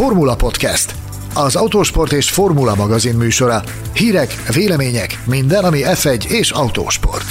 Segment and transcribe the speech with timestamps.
[0.00, 0.94] Formula Podcast,
[1.34, 3.62] az autósport és formula magazin műsora.
[3.92, 7.24] Hírek, vélemények, minden, ami F1 és autósport.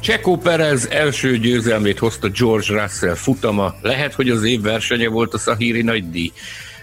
[0.00, 3.74] Csekó Perez első győzelmét hozta George Russell futama.
[3.82, 6.32] Lehet, hogy az év versenye volt a Szahíri nagy díj.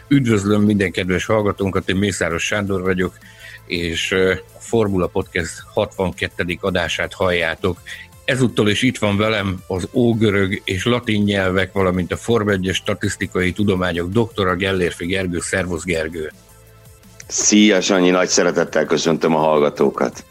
[0.07, 3.13] Üdvözlöm minden kedves hallgatónkat, én Mészáros Sándor vagyok,
[3.65, 6.57] és a Formula Podcast 62.
[6.61, 7.77] adását halljátok.
[8.25, 13.51] Ezúttal is itt van velem az ógörög és latin nyelvek, valamint a Form 1 statisztikai
[13.51, 15.39] tudományok doktora Gellérfi Gergő.
[15.39, 16.31] Szervusz Gergő!
[17.27, 20.25] Szia Sanyi, nagy szeretettel köszöntöm a hallgatókat!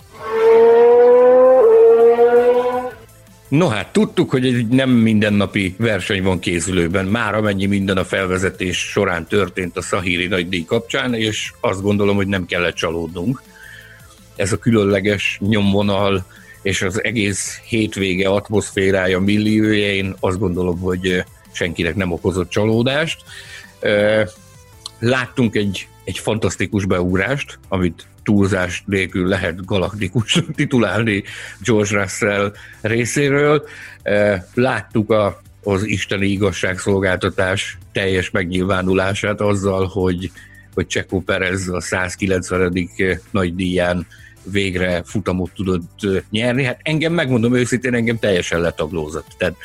[3.53, 8.79] No hát, tudtuk, hogy egy nem mindennapi verseny van készülőben, már amennyi minden a felvezetés
[8.79, 13.43] során történt a Szahíri nagydíj kapcsán, és azt gondolom, hogy nem kellett csalódnunk.
[14.37, 16.25] Ez a különleges nyomvonal
[16.63, 23.23] és az egész hétvége atmoszférája, milliója, én azt gondolom, hogy senkinek nem okozott csalódást.
[24.99, 31.23] Láttunk egy, egy fantasztikus beugrást, amit túlzás nélkül lehet galaktikus titulálni
[31.61, 33.65] George Russell részéről.
[34.55, 40.31] Láttuk a, az isteni igazságszolgáltatás teljes megnyilvánulását azzal, hogy,
[40.75, 42.89] hogy Csekó Perez a 190.
[43.31, 44.07] nagy díján
[44.45, 46.65] végre futamot tudott nyerni.
[46.65, 49.27] Hát engem, megmondom őszintén, engem teljesen letaglózott.
[49.39, 49.57] Tehát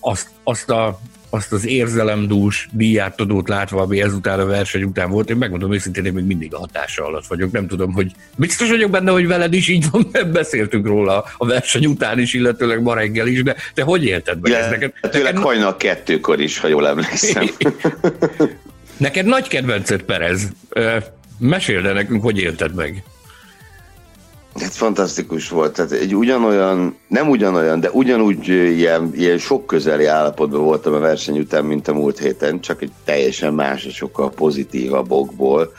[0.00, 1.00] azt, azt a
[1.30, 6.12] azt az érzelemdús díjátadót látva, ami ezután a verseny után volt, én megmondom őszintén, én
[6.12, 7.52] még mindig a hatása alatt vagyok.
[7.52, 11.46] Nem tudom, hogy biztos vagyok benne, hogy veled is így van, mert beszéltünk róla a
[11.46, 14.92] verseny után is, illetőleg ma reggel is, de te hogy élted meg ezt neked?
[15.00, 15.48] Tőleg neked...
[15.48, 17.46] hajnal kettőkor is, ha jól emlékszem.
[18.96, 20.48] neked nagy kedvenced Perez.
[21.38, 23.02] Meséld el nekünk, hogy élted meg.
[24.54, 30.62] Hát fantasztikus volt, tehát egy ugyanolyan, nem ugyanolyan, de ugyanúgy ilyen, ilyen sok közeli állapotban
[30.62, 35.10] voltam a verseny után, mint a múlt héten, csak egy teljesen más és sokkal pozitívabb
[35.10, 35.72] okból,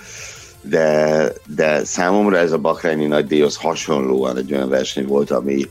[0.62, 5.70] de, de számomra ez a Bakrányi nagydíjhoz hasonlóan egy olyan verseny volt, ami,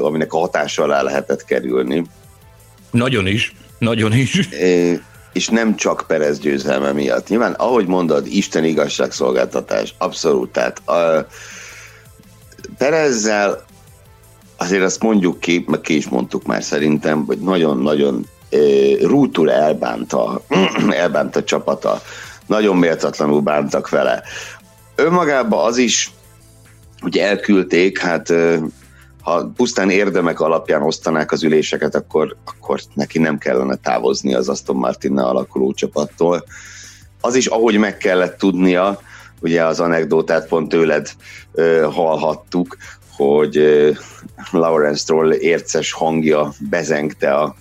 [0.00, 2.04] aminek a hatása alá lehetett kerülni.
[2.90, 4.48] Nagyon is, nagyon is.
[4.50, 5.00] É,
[5.32, 7.28] és nem csak Perez győzelme miatt.
[7.28, 11.26] Nyilván, ahogy mondod, Isten igazságszolgáltatás, abszolút, tehát a,
[12.78, 13.64] Perezzel
[14.56, 18.26] azért azt mondjuk ki, meg ki is mondtuk már szerintem, hogy nagyon-nagyon
[19.02, 20.40] rútul elbánta,
[20.90, 22.02] elbánta csapata,
[22.46, 24.22] nagyon méltatlanul bántak vele.
[24.94, 26.12] Önmagában az is,
[27.00, 28.32] hogy elküldték, hát
[29.22, 34.76] ha pusztán érdemek alapján osztanák az üléseket, akkor, akkor neki nem kellene távozni az Aston
[34.76, 36.44] martin alakuló csapattól.
[37.20, 39.00] Az is, ahogy meg kellett tudnia,
[39.44, 41.08] ugye az anekdotát pont tőled
[41.52, 42.76] ö, hallhattuk,
[43.16, 43.90] hogy ö,
[44.50, 47.54] Lawrence Stroll érces hangja bezengte a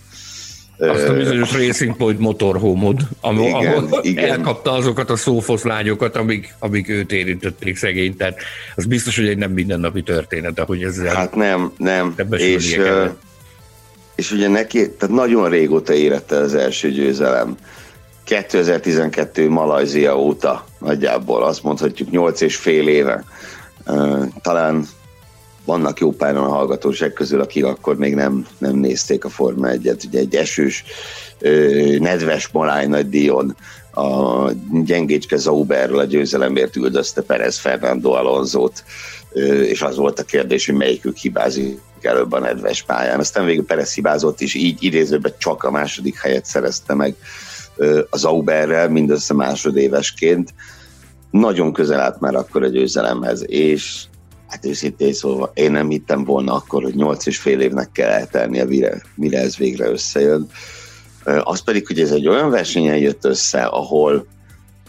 [0.78, 4.30] azt a bizonyos Racing Point motorhomod, ahol, igen, ahol igen.
[4.30, 8.38] elkapta azokat a szófoszlányokat, amik, amik őt érintették szegény, tehát
[8.76, 12.80] az biztos, hogy egy nem mindennapi történet, ahogy ezzel Hát nem, nem, és,
[14.16, 17.58] és ugye neki, tehát nagyon régóta érette az első győzelem.
[18.24, 23.24] 2012 Malajzia óta nagyjából, azt mondhatjuk 8 és fél éve.
[24.42, 24.88] Talán
[25.66, 30.06] vannak jó páran a hallgatóság közül, akik akkor még nem, nem nézték a Forma 1-et.
[30.08, 30.84] Ugye egy esős,
[32.00, 33.56] nedves maláj nagy díjon
[33.94, 34.50] a
[34.86, 38.84] gyengécske Zauberről a győzelemért üldözte Perez Fernando Alonzót,
[39.62, 43.20] és az volt a kérdés, hogy melyikük hibázik előbb a nedves pályán.
[43.20, 47.16] Aztán végül Perez hibázott, és így idézőben csak a második helyet szerezte meg
[48.10, 50.54] az Auberrel, mindössze másodévesként.
[51.32, 54.04] Nagyon közel állt már akkor a győzelemhez, és
[54.48, 58.66] hát őszintén szóval én nem hittem volna akkor, hogy nyolc és fél évnek kell eltelnie,
[58.66, 60.48] mire, mire ez végre összejön.
[61.44, 64.26] Az pedig, hogy ez egy olyan versenyen jött össze, ahol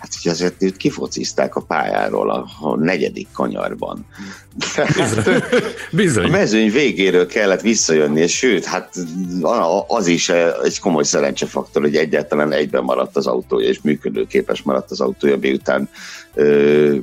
[0.05, 4.07] Hát, hogy azért őt kifocizták a pályáról a, a negyedik kanyarban.
[4.97, 5.43] Bizony.
[5.91, 6.25] Bizony.
[6.25, 8.95] A mezőny végéről kellett visszajönni, és sőt, hát
[9.87, 10.29] az is
[10.65, 15.89] egy komoly szerencsefaktor, hogy egyáltalán egyben maradt az autója, és működőképes maradt az autója, miután,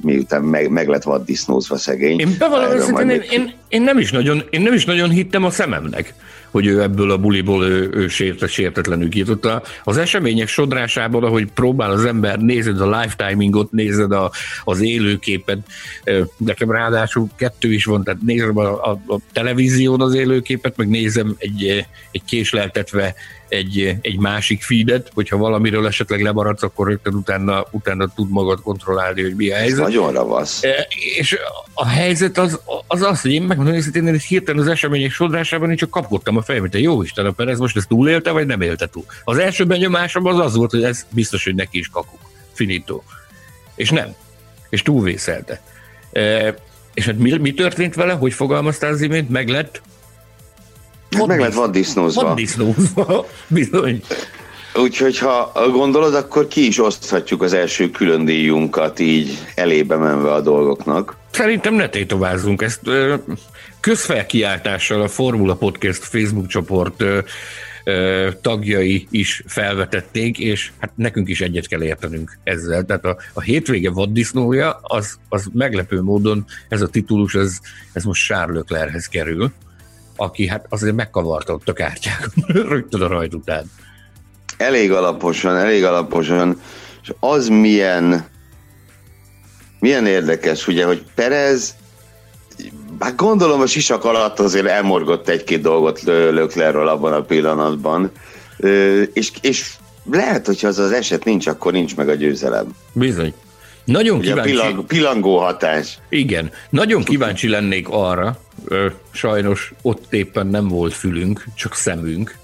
[0.02, 2.20] miután meg, meg lett vaddisznózva szegény.
[2.20, 6.14] Én bevallom, én, én, én, nem is nagyon, én nem is nagyon hittem a szememnek
[6.52, 9.62] hogy ő ebből a buliból ő, ő sérte, sértetlenül kijutotta.
[9.84, 14.32] Az események sodrásában, ahogy próbál az ember, nézed a lifetimingot, nézed a,
[14.64, 15.60] az élőképet,
[16.38, 21.36] nekem ráadásul kettő is van, tehát nézem a, a, a televízión az élőképet, meg nézem
[21.38, 23.16] egy, egy késleltetve
[23.52, 29.22] egy, egy másik feedet, hogyha valamiről esetleg lemaradsz, akkor rögtön utána, utána tud magad kontrollálni,
[29.22, 29.80] hogy mi a helyzet.
[29.80, 30.64] Ez nagyon ravasz.
[30.64, 30.88] E,
[31.18, 31.38] és
[31.74, 35.76] a helyzet az az, az hogy én megmondom hogy én hirtelen az események sodrásában én
[35.76, 38.88] csak kapkodtam a fejem, hogy jó Isten, a Perez most ezt túlélte, vagy nem élte
[38.88, 39.06] túl.
[39.24, 42.20] Az első benyomásom az az volt, hogy ez biztos, hogy neki is kakuk.
[42.54, 43.02] Finito.
[43.76, 44.16] És nem.
[44.70, 45.62] És túlvészelte.
[46.12, 46.56] E,
[46.94, 48.14] és hát mi, mi történt vele?
[48.14, 49.30] Hogy fogalmaztál az imént?
[49.30, 49.82] Meg lett
[51.18, 52.22] Hát meg lett vaddisznózva.
[52.22, 54.02] Vaddisznózva, bizony.
[54.76, 60.42] Úgyhogy ha gondolod, akkor ki is oszthatjuk az első külön díjunkat így elébe menve a
[60.42, 61.16] dolgoknak.
[61.32, 62.82] Szerintem ne tétovázzunk ezt.
[63.80, 67.04] Közfelkiáltással a Formula Podcast Facebook csoport
[68.42, 72.84] tagjai is felvetették, és hát nekünk is egyet kell értenünk ezzel.
[72.84, 77.58] Tehát a, a hétvége vaddisznója, az, az meglepő módon ez a titulus, ez,
[77.94, 79.52] ez most Charles Leclerchez kerül
[80.16, 82.34] aki hát azért megkavarta ott a kártyákat
[82.70, 83.72] rögtön a rajt után.
[84.58, 86.62] Elég alaposan, elég alaposan,
[87.02, 88.30] és az milyen
[89.80, 91.76] milyen érdekes, ugye, hogy Perez
[93.00, 98.12] hát gondolom a sisak alatt azért elmorgott egy-két dolgot Löklerről abban a pillanatban,
[99.14, 99.74] és, és
[100.12, 102.76] lehet, hogy az az eset nincs, akkor nincs meg a győzelem.
[102.94, 103.34] Bizony.
[103.84, 104.52] Nagyon Ugye kíváncsi...
[104.52, 106.00] Pillang, pillangó hatás.
[106.10, 106.52] Igen.
[106.70, 108.40] Nagyon kíváncsi lennék arra,
[109.12, 112.36] sajnos ott éppen nem volt fülünk, csak szemünk,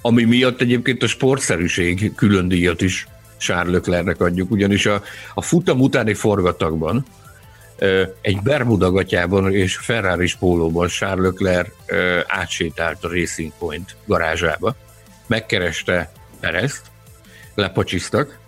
[0.00, 3.06] ami miatt egyébként a sportszerűség külön díjat is
[3.38, 5.02] Charles Leclercnek adjuk, ugyanis a,
[5.34, 7.04] a futam utáni forgatagban
[8.20, 11.68] egy Bermuda gatyában és Ferrari pólóban Charles Leclerc
[12.26, 14.76] átsétált a Racing Point garázsába,
[15.26, 16.82] megkereste Perezt,
[17.54, 18.38] lepacsisztak,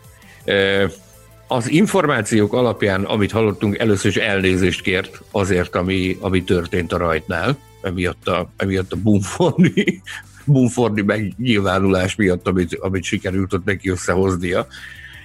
[1.46, 7.58] az információk alapján, amit hallottunk, először is elnézést kért azért, ami, ami történt a rajtnál,
[7.82, 10.02] emiatt a, emiatt a Bumfordi,
[10.44, 14.66] Bumfordi megnyilvánulás miatt, amit, amit sikerült ott neki összehoznia,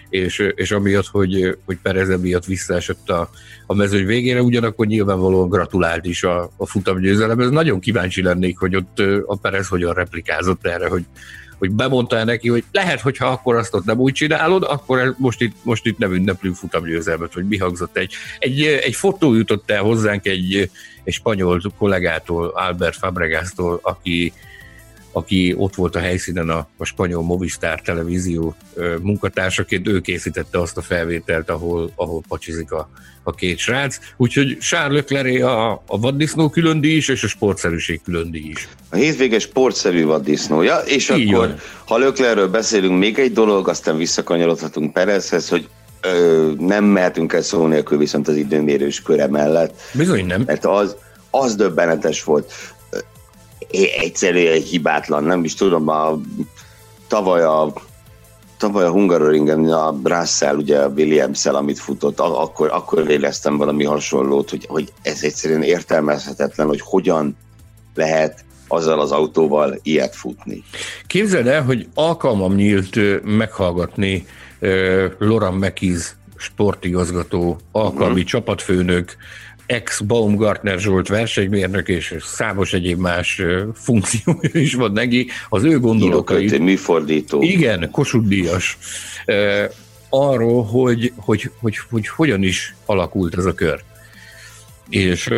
[0.09, 3.29] és, és amiatt, hogy, hogy Perez emiatt visszaesett a,
[3.65, 7.49] a mezőny végére, ugyanakkor nyilvánvalóan gratulált is a, a futamgyőzelemhez.
[7.49, 11.05] Nagyon kíváncsi lennék, hogy ott a Perez hogyan replikázott erre, hogy
[11.59, 15.55] hogy bemondta neki, hogy lehet, hogyha akkor azt ott nem úgy csinálod, akkor most itt,
[15.63, 20.25] most itt nem ünneplünk futamgyőzelmet, vagy mi hangzott egy, egy, egy fotó jutott el hozzánk
[20.27, 20.69] egy,
[21.03, 24.33] egy spanyol kollégától, Albert Fabregastól, aki,
[25.19, 28.55] aki ott volt a helyszínen a, a spanyol Movistar televízió
[29.01, 32.89] munkatársaként, ő készítette azt a felvételt, ahol, ahol pacsizik a,
[33.23, 33.97] a két srác.
[34.17, 38.67] Úgyhogy Charles Leclerc a, a vaddisznó külön díj is, és a sportszerűség külön díj is.
[38.89, 41.57] A hétvége sportszerű vaddisznója, és Így akkor, van.
[41.85, 45.67] ha Leclercről beszélünk, még egy dolog, aztán visszakanyarodhatunk Perezhez, hogy
[46.01, 49.81] ö, nem mehetünk el szó nélkül viszont az időmérős köre mellett.
[49.93, 50.43] Bizony nem.
[50.45, 50.95] Mert az,
[51.29, 52.53] az döbbenetes volt
[53.71, 56.19] egyszerűen hibátlan, nem is tudom, a,
[57.07, 57.73] tavaly a
[58.59, 64.49] tavaly a Hungaroringen a Russell, ugye a williams amit futott, akkor, akkor éreztem valami hasonlót,
[64.49, 67.37] hogy, hogy ez egyszerűen értelmezhetetlen, hogy hogyan
[67.95, 70.63] lehet azzal az autóval ilyet futni.
[71.07, 74.25] Képzeld el, hogy alkalmam nyílt meghallgatni
[75.17, 78.27] Loran Mekiz sportigazgató, alkalmi uh-huh.
[78.27, 79.15] csapatfőnök,
[79.69, 83.41] ex-Baumgartner Zsolt versenymérnök és számos egyéb más
[83.73, 86.57] funkciója is van neki, az ő gondolatai.
[86.57, 87.41] műfordító.
[87.41, 88.77] Igen, Kossuth Díjas.
[90.09, 93.83] arról, hogy, hogy, hogy, hogy hogyan is alakult ez a kör.
[94.89, 95.33] És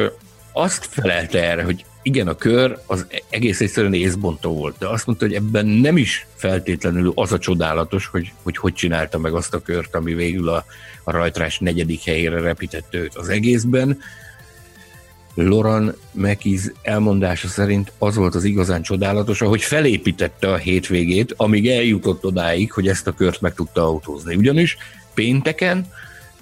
[0.54, 5.26] azt felelte erre, hogy igen, a kör az egész egyszerűen észbontó volt, de azt mondta,
[5.26, 9.62] hogy ebben nem is feltétlenül az a csodálatos, hogy hogy, hogy csinálta meg azt a
[9.62, 10.66] kört, ami végül a,
[11.04, 13.16] a rajtrás negyedik helyére repített őt.
[13.16, 14.00] Az egészben
[15.34, 22.26] Loran Mekiz elmondása szerint az volt az igazán csodálatos, hogy felépítette a hétvégét, amíg eljutott
[22.26, 24.36] odáig, hogy ezt a kört meg tudta autózni.
[24.36, 24.78] Ugyanis
[25.14, 25.88] pénteken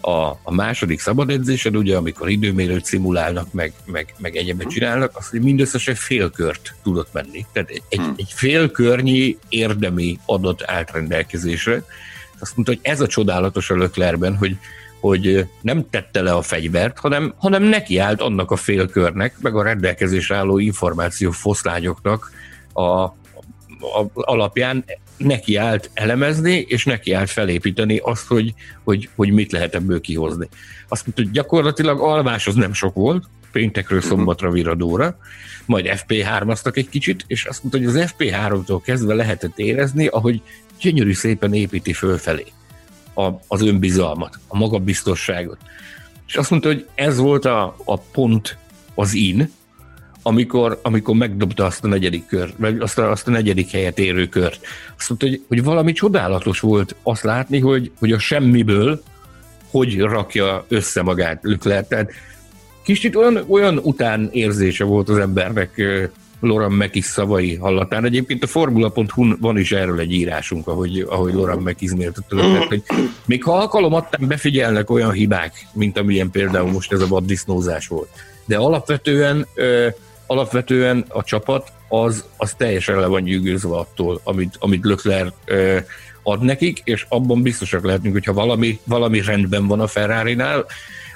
[0.02, 4.74] a, a második szabad edzésed, ugye, amikor időmérőt szimulálnak, meg, meg, meg egyebet mhm.
[4.74, 7.46] csinálnak, azt hogy mindösszesen félkört tudott menni.
[7.52, 8.14] Tehát egy, hmm.
[8.18, 11.84] egy félkörnyi érdemi adat állt rendelkezésre.
[12.40, 14.58] Azt mondta, hogy ez a csodálatos a Löklerben, hogy
[15.00, 20.36] hogy nem tette le a fegyvert, hanem, hanem nekiállt annak a félkörnek, meg a rendelkezésre
[20.36, 22.32] álló információ foszlányoknak
[22.74, 23.14] a, a,
[24.14, 24.86] alapján
[25.20, 30.50] nekiállt elemezni, és nekiállt felépíteni azt, hogy, hogy, hogy mit lehet ebből kihozni.
[30.88, 34.08] Azt mondta, hogy gyakorlatilag alvás az nem sok volt, péntekről mhm.
[34.08, 35.18] szombatra viradóra,
[35.66, 40.42] majd FP3-aztak egy kicsit, és azt mondta, hogy az FP3-tól kezdve lehetett érezni, ahogy
[40.82, 42.46] gyönyörű szépen építi fölfelé
[43.14, 45.58] a, az önbizalmat, a magabiztosságot.
[46.28, 48.58] És azt mondta, hogy ez volt a, a pont,
[48.96, 49.52] az in,
[50.22, 54.28] amikor, amikor megdobta azt a negyedik kört, vagy azt a, azt a negyedik helyet érő
[54.28, 54.60] kört.
[54.98, 59.02] Azt mondta, hogy, hogy valami csodálatos volt azt látni, hogy, hogy a semmiből
[59.72, 61.88] hogy rakja össze magát Leclerc.
[61.88, 62.12] Tehát
[62.84, 65.82] kicsit olyan, olyan után érzése volt az embernek
[66.40, 68.06] Loran Mekis szavai hallatán.
[68.06, 72.84] Egyébként a formula.hu van is erről egy írásunk, ahogy, ahogy Loran Mekis méltatja, hogy
[73.26, 78.10] még ha alkalomattán befigyelnek olyan hibák, mint amilyen például most ez a vaddisznózás volt.
[78.46, 79.88] De alapvetően, ö,
[80.30, 85.34] alapvetően a csapat az, az teljesen le van nyűgözve attól, amit, amit Lökler
[86.24, 90.66] ad nekik, és abban biztosak lehetünk, hogyha valami, valami rendben van a Ferrari-nál,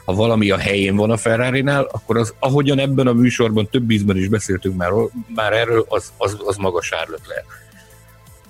[0.06, 4.18] ha valami a helyén van a ferrari akkor az, ahogyan ebben a műsorban több ízben
[4.18, 4.92] is beszéltünk már,
[5.36, 7.44] már erről, az, az, az magas árlökler.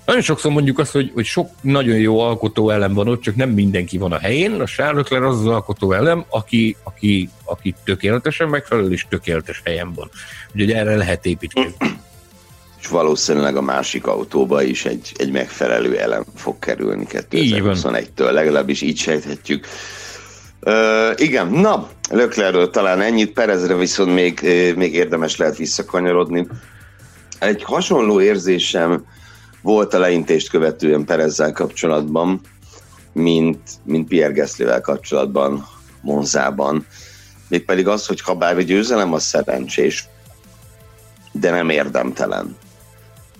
[0.05, 3.50] Nagyon sokszor mondjuk azt, hogy, hogy sok nagyon jó alkotó elem van ott, csak nem
[3.50, 4.62] mindenki van a helyén.
[4.62, 10.10] A Charles az az alkotó elem, aki, aki, aki tökéletesen megfelel és tökéletes helyen van.
[10.53, 11.75] Úgyhogy erre lehet építkezni.
[12.79, 18.98] És valószínűleg a másik autóba is egy, egy megfelelő elem fog kerülni 2021-től, legalábbis így
[18.98, 19.67] sejthetjük.
[20.62, 20.74] Uh,
[21.15, 24.39] igen, na, Löklerről talán ennyit, Perezre viszont még,
[24.75, 26.48] még érdemes lehet visszakanyarodni.
[27.39, 29.05] Egy hasonló érzésem
[29.63, 32.41] volt a leintést követően Perezzel kapcsolatban,
[33.12, 35.67] mint, mint Pierre Gaslyvel kapcsolatban
[36.01, 36.88] Monzában.
[37.48, 40.08] Mégpedig az, hogy ha bár a győzelem az szerencsés,
[41.32, 42.58] de nem érdemtelen.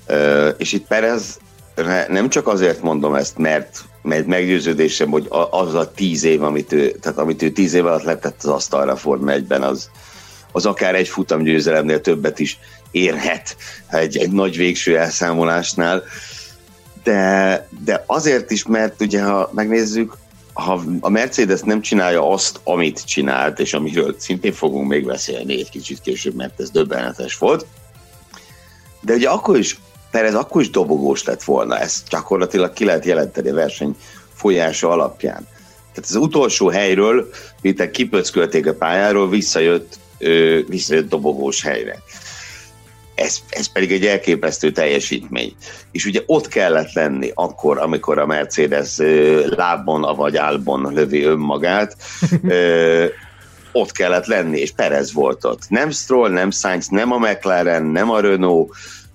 [0.10, 1.39] Uh, és itt Perez
[2.08, 6.92] nem csak azért mondom ezt, mert mert meggyőződésem, hogy az a tíz év, amit ő,
[6.92, 9.89] tehát amit ő tíz év alatt letett az asztalra Forma 1-ben, az,
[10.51, 12.60] az akár egy futamgyőzelemnél többet is
[12.94, 13.56] érhet
[13.90, 16.04] egy, egy nagy végső elszámolásnál.
[17.04, 20.18] De, de azért is, mert ugye ha megnézzük,
[20.54, 25.70] ha a Mercedes nem csinálja azt, amit csinált, és amiről szintén fogunk még beszélni egy
[25.70, 27.66] kicsit később, mert ez döbbenetes volt,
[29.02, 29.78] de ugye akkor is
[30.14, 33.96] Perez akkor is dobogós lett volna, ezt gyakorlatilag ki lehet jelenteni a verseny
[34.34, 35.48] folyása alapján.
[35.94, 37.30] Tehát az utolsó helyről,
[37.62, 42.00] mint kipöckölték a pályáról, visszajött, ö, visszajött dobogós helyre.
[43.15, 45.55] Ez, ez pedig egy elképesztő teljesítmény.
[45.91, 48.98] És ugye ott kellett lenni akkor, amikor a Mercedes
[49.46, 51.96] lábon, vagy álbon lövi önmagát,
[53.72, 55.70] ott kellett lenni, és Perez volt ott.
[55.70, 58.72] Nem Stroll, nem Sainz, nem a McLaren, nem a Renault,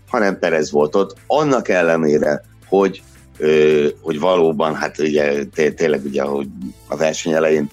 [0.08, 3.02] hanem Perez volt ott, annak ellenére, hogy,
[4.00, 5.44] hogy valóban, hát ugye
[5.76, 6.46] tényleg ugye, hogy
[6.88, 7.70] a verseny elején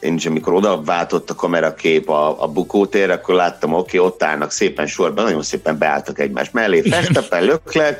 [0.00, 4.22] én is, amikor oda váltott a kamerakép a, a bukótér, akkor láttam, oké, okay, ott
[4.22, 7.98] állnak szépen sorban, nagyon szépen beálltak egymás mellé, Festepen, Lökler,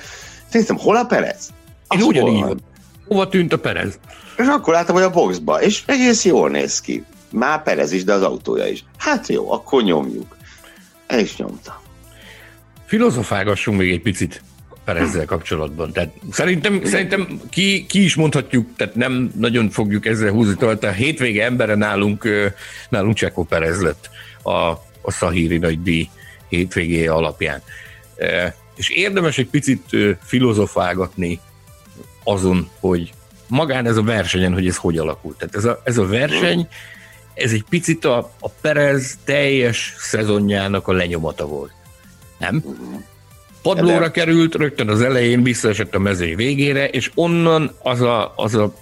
[0.52, 1.49] néztem, hol a Perez?
[1.88, 2.61] Én ugyanígy van.
[3.09, 3.99] Hova tűnt a Perez?
[4.37, 7.04] És akkor láttam, hogy a boxba, és egész jól néz ki.
[7.30, 8.85] Már Perez is, de az autója is.
[8.97, 10.37] Hát jó, akkor nyomjuk.
[11.07, 11.80] El is nyomta
[12.90, 14.42] filozofálgassunk még egy picit
[14.97, 15.92] ezzel kapcsolatban.
[15.92, 20.90] Tehát szerintem, szerintem ki, ki, is mondhatjuk, tehát nem nagyon fogjuk ezzel húzni tehát a
[20.90, 22.28] hétvége embere nálunk,
[22.88, 24.11] nálunk Csekó Perez lett
[24.42, 24.50] a,
[25.00, 26.09] a Szahíri nagy díj
[26.49, 27.62] hétvégé alapján.
[28.76, 31.40] És érdemes egy picit filozofálgatni
[32.25, 33.12] azon, hogy
[33.49, 35.38] magán ez a versenyen, hogy ez hogy alakult.
[35.38, 36.68] Tehát ez a, ez a verseny,
[37.35, 41.73] ez egy picit a, a Perez teljes szezonjának a lenyomata volt.
[42.38, 42.64] Nem?
[43.62, 44.11] Padlóra De...
[44.11, 48.75] került, rögtön az elején visszaesett a mezőny végére, és onnan az a, az, a,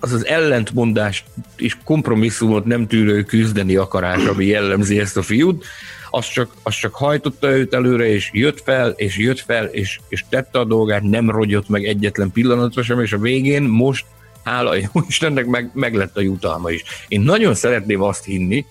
[0.00, 1.24] az, az ellentmondást
[1.56, 5.64] és kompromisszumot nem tűrő küzdeni akarás, ami jellemzi ezt a fiút,
[6.10, 10.24] az csak, az csak hajtotta őt előre, és jött fel, és jött fel, és, és
[10.28, 14.04] tette a dolgát, nem rogyott meg egyetlen pillanatra sem, és a végén most,
[14.44, 16.82] hála jó Istennek, meg, meg lett a jutalma is.
[17.08, 18.66] Én nagyon szeretném azt hinni,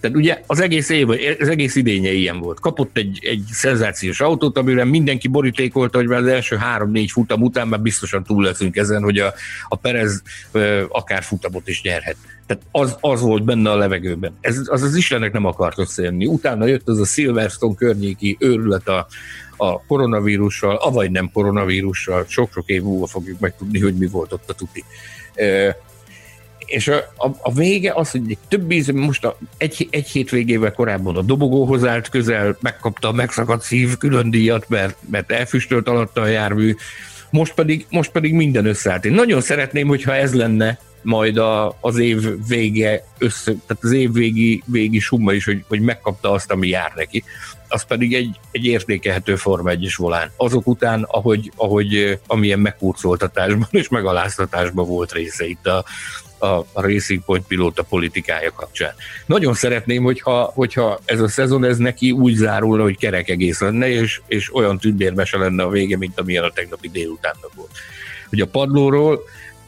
[0.00, 1.08] tehát ugye az egész év,
[1.40, 2.60] az egész idénye ilyen volt.
[2.60, 7.68] Kapott egy, egy szenzációs autót, amire mindenki borítékolta, hogy már az első három-négy futam után
[7.68, 9.34] már biztosan túl leszünk ezen, hogy a,
[9.68, 10.22] a Perez
[10.88, 12.16] akár futamot is nyerhet.
[12.46, 14.36] Tehát az, az volt benne a levegőben.
[14.40, 16.26] Ez, az az Istennek nem akart összejönni.
[16.26, 19.06] Utána jött az a Silverstone környéki őrület a,
[19.56, 24.52] a koronavírussal, avagy nem koronavírussal, sok-sok év múlva fogjuk megtudni, hogy mi volt ott a
[24.52, 24.84] tuti
[26.68, 30.30] és a, a, a vége az, hogy egy több íz, most a, egy, egy hét
[30.30, 35.88] végével korábban a dobogóhoz állt közel, megkapta a megszakadt szív külön díjat, mert, mert elfüstölt
[35.88, 36.74] alatta a jármű,
[37.30, 39.04] most pedig, most pedig minden összeállt.
[39.04, 44.12] Én nagyon szeretném, hogyha ez lenne majd a, az év vége össze, tehát az év
[44.12, 47.24] végi, végi summa is, hogy, hogy megkapta azt, ami jár neki.
[47.68, 50.30] Az pedig egy, egy értékelhető Forma 1 volán.
[50.36, 55.84] Azok után, ahogy, ahogy amilyen megkurcoltatásban és megaláztatásban volt része itt a,
[56.38, 58.94] a, a Racing Point pilóta politikája kapcsán.
[59.26, 63.88] Nagyon szeretném, hogyha, hogyha ez a szezon ez neki úgy zárulna, hogy kerek egész lenne,
[63.88, 67.70] és, és olyan tündérmese lenne a vége, mint amilyen a tegnapi délutánnak volt.
[68.28, 69.22] Hogy a padlóról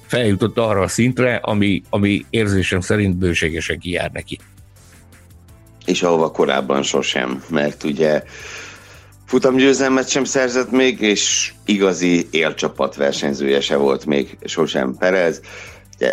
[0.06, 4.38] feljutott arra a szintre, ami, ami érzésem szerint bőségesen kijár neki.
[5.84, 8.22] És ahova korábban sosem, mert ugye
[9.26, 15.40] futamgyőzelmet sem szerzett még, és igazi élcsapat versenyzője se volt még sosem Perez.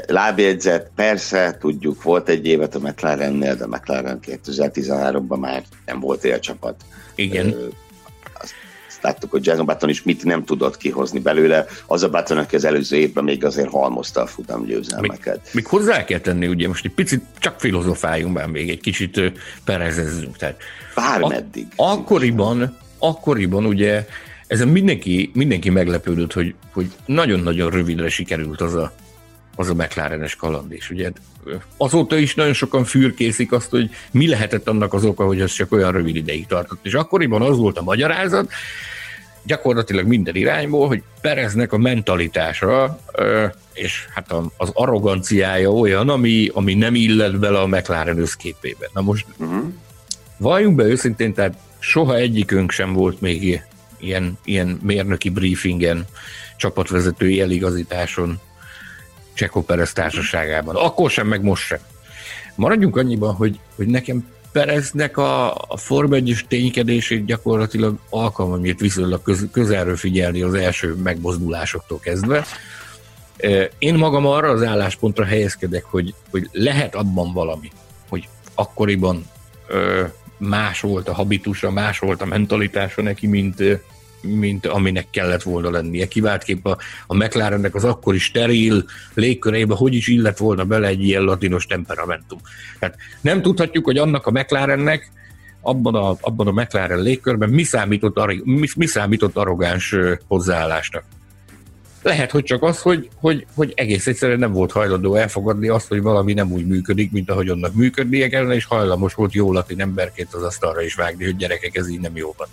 [0.08, 6.76] Lábjegyzet, persze, tudjuk, volt egy évet a McLarennél, de McLaren 2013-ban már nem volt élcsapat.
[7.16, 7.56] Igen.
[8.88, 11.66] azt láttuk, hogy Jason Button is mit nem tudott kihozni belőle.
[11.86, 15.36] Az a Button, aki az előző évben még azért halmozta a futamgyőzelmeket.
[15.44, 19.22] Még, még hozzá kell tenni, ugye most egy picit csak filozofáljunk már még egy kicsit
[19.64, 20.38] perezezzünk.
[20.38, 20.58] Tehát
[20.96, 21.68] Bármeddig.
[21.76, 24.06] A, akkoriban akkoriban ugye
[24.48, 28.94] ezen mindenki, mindenki meglepődött, hogy, hogy nagyon-nagyon rövidre sikerült az a,
[29.60, 30.90] az a McLarenes kaland is.
[30.90, 31.12] Ugye
[31.78, 35.72] azóta is nagyon sokan fürkészik azt, hogy mi lehetett annak az oka, hogy ez csak
[35.72, 36.86] olyan rövid ideig tartott.
[36.86, 38.52] És akkoriban az volt a magyarázat,
[39.44, 43.00] gyakorlatilag minden irányból, hogy Pereznek a mentalitása
[43.74, 48.90] és hát az arroganciája olyan, ami, ami nem illet bele a McLaren összképébe.
[48.94, 49.64] Na most uh-huh.
[50.38, 53.62] valljunk be őszintén, tehát soha egyikünk sem volt még
[54.00, 56.06] ilyen, ilyen mérnöki briefingen,
[56.58, 58.40] csapatvezetői eligazításon
[59.38, 60.76] Csekó Perez társaságában.
[60.76, 61.80] Akkor sem, meg most sem.
[62.56, 69.46] Maradjunk annyiban, hogy, hogy nekem Pereznek a, a Form 1 ténykedését gyakorlatilag alkalmam viszonylag köz,
[69.52, 72.46] közelről figyelni az első megmozdulásoktól kezdve.
[73.78, 77.72] Én magam arra az álláspontra helyezkedek, hogy, hogy lehet abban valami,
[78.10, 79.26] hogy akkoriban
[80.38, 83.64] más volt a habitusa, más volt a mentalitása neki, mint,
[84.22, 86.08] mint aminek kellett volna lennie.
[86.08, 91.22] Kiváltképp a, a McLarennek az akkori steril légkörébe hogy is illett volna bele egy ilyen
[91.22, 92.40] latinos temperamentum.
[92.80, 95.12] Tehát nem tudhatjuk, hogy annak a McLarennek
[95.62, 99.96] abban a, abban a McLaren légkörben mi számított, mi, mi számított arrogáns
[100.28, 101.04] hozzáállásnak.
[102.02, 106.02] Lehet, hogy csak az, hogy, hogy, hogy egész egyszerűen nem volt hajlandó elfogadni azt, hogy
[106.02, 110.34] valami nem úgy működik, mint ahogy annak működnie kellene, és hajlamos volt jó latin emberként
[110.34, 112.48] az asztalra is vágni, hogy gyerekek, ez így nem jó van.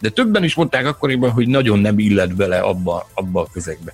[0.00, 3.92] De többen is mondták akkoriban, hogy nagyon nem illet bele abba, abba a közegbe.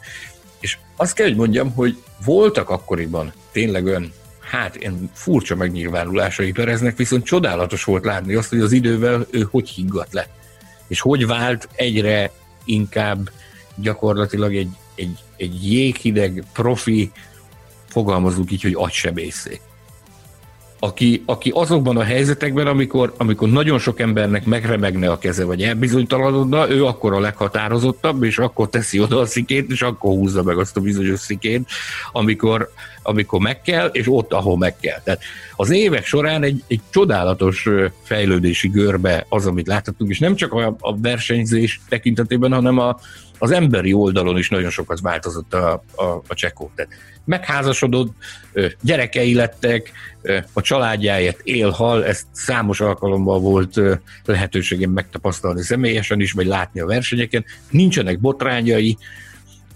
[0.61, 6.97] És azt kell, hogy mondjam, hogy voltak akkoriban tényleg olyan, hát ilyen furcsa megnyilvánulásai Pereznek,
[6.97, 10.27] viszont csodálatos volt látni azt, hogy az idővel ő hogy higgadt le.
[10.87, 12.31] És hogy vált egyre
[12.65, 13.31] inkább
[13.75, 17.13] gyakorlatilag egy, egy, egy jéghideg profi,
[17.89, 19.61] fogalmazunk így, hogy agysebészé.
[20.85, 26.71] Aki, aki azokban a helyzetekben, amikor, amikor nagyon sok embernek megremegne a keze, vagy elbizonytalanodna,
[26.71, 30.77] ő akkor a leghatározottabb, és akkor teszi oda a szikét, és akkor húzza meg azt
[30.77, 31.69] a bizonyos szikét,
[32.13, 32.71] amikor,
[33.03, 35.01] amikor meg kell, és ott, ahol meg kell.
[35.05, 35.21] Tehát
[35.57, 37.69] az évek során egy, egy csodálatos
[38.03, 42.99] fejlődési görbe az, amit láthatunk, és nem csak a, a versenyzés tekintetében, hanem a,
[43.43, 46.71] az emberi oldalon is nagyon sokat változott a, a, a csekó.
[46.75, 46.93] Tehát
[47.25, 48.13] megházasodott,
[48.81, 49.93] gyerekei lettek,
[50.53, 53.81] a családjáért él, hal, ezt számos alkalommal volt
[54.25, 57.45] lehetőségem megtapasztalni személyesen is, vagy látni a versenyeken.
[57.71, 58.99] Nincsenek botrányai,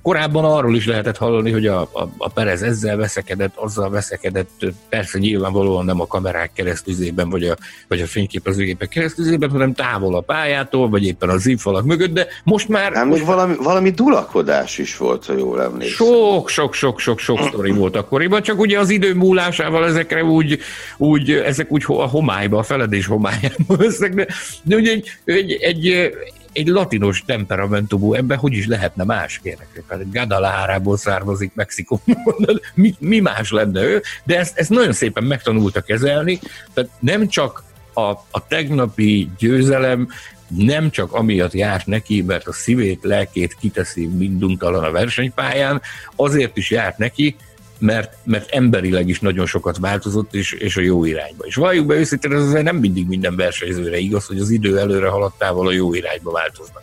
[0.07, 5.19] Korábban arról is lehetett hallani, hogy a, a, a Perez ezzel veszekedett, azzal veszekedett, persze
[5.19, 7.57] nyilvánvalóan nem a kamerák keresztüzében, vagy a,
[7.88, 12.69] vagy a fényképezőgépek keresztüzében, hanem távol a pályától, vagy éppen az ívfalak mögött, de most
[12.69, 12.92] már...
[12.92, 16.07] Hát most valami, valami dulakodás is volt, ha jól emlékszem.
[16.07, 20.59] Sok, sok, sok, sok, sok sztori volt akkoriban, csak ugye az idő múlásával ezekre úgy,
[20.97, 24.27] úgy ezek úgy a homályba, a feledés homályába vesznek, de,
[24.62, 26.11] de ugye egy, egy, egy
[26.57, 29.85] egy latinos temperamentumú ember, hogy is lehetne más, kérek.
[30.12, 36.38] Gadalárából származik Mexikóból, mi, mi más lenne ő, de ezt, ezt nagyon szépen megtanulta kezelni,
[36.75, 37.62] tehát nem csak
[37.95, 40.09] a, a tegnapi győzelem
[40.49, 45.81] nem csak amiatt jár neki, mert a szívét, lelkét kiteszi minduntalan a versenypályán,
[46.16, 47.37] azért is járt neki,
[47.78, 51.44] mert, mert emberileg is nagyon sokat változott, és, és a jó irányba.
[51.44, 55.08] És valljuk be őszintén, ez azért nem mindig minden versenyzőre igaz, hogy az idő előre
[55.08, 56.82] haladtával a jó irányba változnak.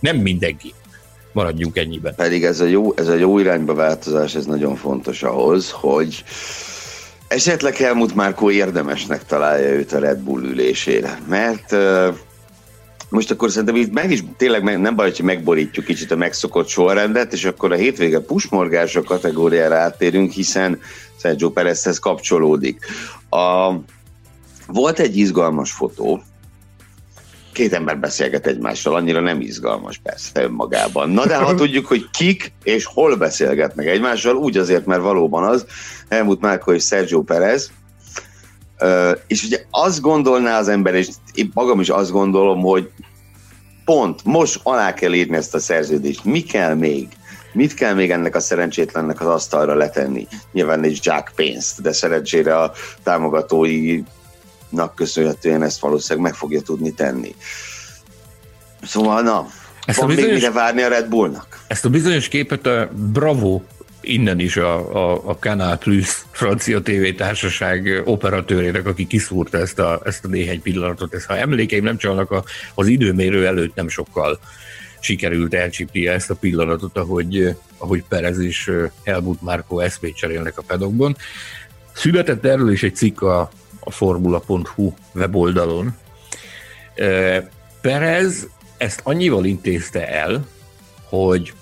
[0.00, 0.74] Nem mindenki.
[1.32, 2.14] Maradjunk ennyiben.
[2.14, 6.24] Pedig ez a jó, ez a jó irányba változás, ez nagyon fontos ahhoz, hogy
[7.28, 11.18] esetleg Helmut Márkó érdemesnek találja őt a Red Bull ülésére.
[11.28, 11.76] Mert
[13.12, 16.68] most akkor szerintem itt meg is, tényleg meg, nem baj, hogy megborítjuk kicsit a megszokott
[16.68, 20.80] sorrendet, és akkor a hétvége pusmorgása kategóriára áttérünk, hiszen
[21.20, 22.86] Sergio Perezhez kapcsolódik.
[23.30, 23.72] A,
[24.66, 26.22] volt egy izgalmas fotó,
[27.52, 31.10] két ember beszélget egymással, annyira nem izgalmas persze önmagában.
[31.10, 35.66] Na de ha tudjuk, hogy kik és hol beszélgetnek egymással, úgy azért, mert valóban az,
[36.08, 37.70] Helmut Márko és Sergio Perez,
[39.26, 42.90] és ugye azt gondolná az ember, és én magam is azt gondolom, hogy
[43.84, 46.24] pont most alá kell írni ezt a szerződést.
[46.24, 47.08] Mi kell még?
[47.52, 50.26] Mit kell még ennek a szerencsétlennek az asztalra letenni?
[50.52, 54.04] Nyilván egy jack pénzt, de szerencsére a támogatóinak
[54.94, 57.34] köszönhetően ezt valószínűleg meg fogja tudni tenni.
[58.82, 59.46] Szóval na,
[59.86, 61.64] ezt van a bizonyos, még mire várni a Red Bullnak?
[61.66, 63.60] Ezt a bizonyos képet a Bravo
[64.02, 70.24] innen is a, a, a Canal Plus francia tévétársaság operatőrének, aki kiszúrta ezt a, ezt
[70.24, 71.14] a néhány pillanatot.
[71.14, 74.38] Ez, ha emlékeim nem csalnak, a, az időmérő előtt nem sokkal
[75.00, 78.72] sikerült elcsípnie ezt a pillanatot, ahogy, ahogy Perez és
[79.04, 81.16] Helmut Marko eszmét cserélnek a pedokban.
[81.92, 85.96] Született erről is egy cikk a, a formula.hu weboldalon.
[87.80, 90.46] Perez ezt annyival intézte el,
[91.08, 91.52] hogy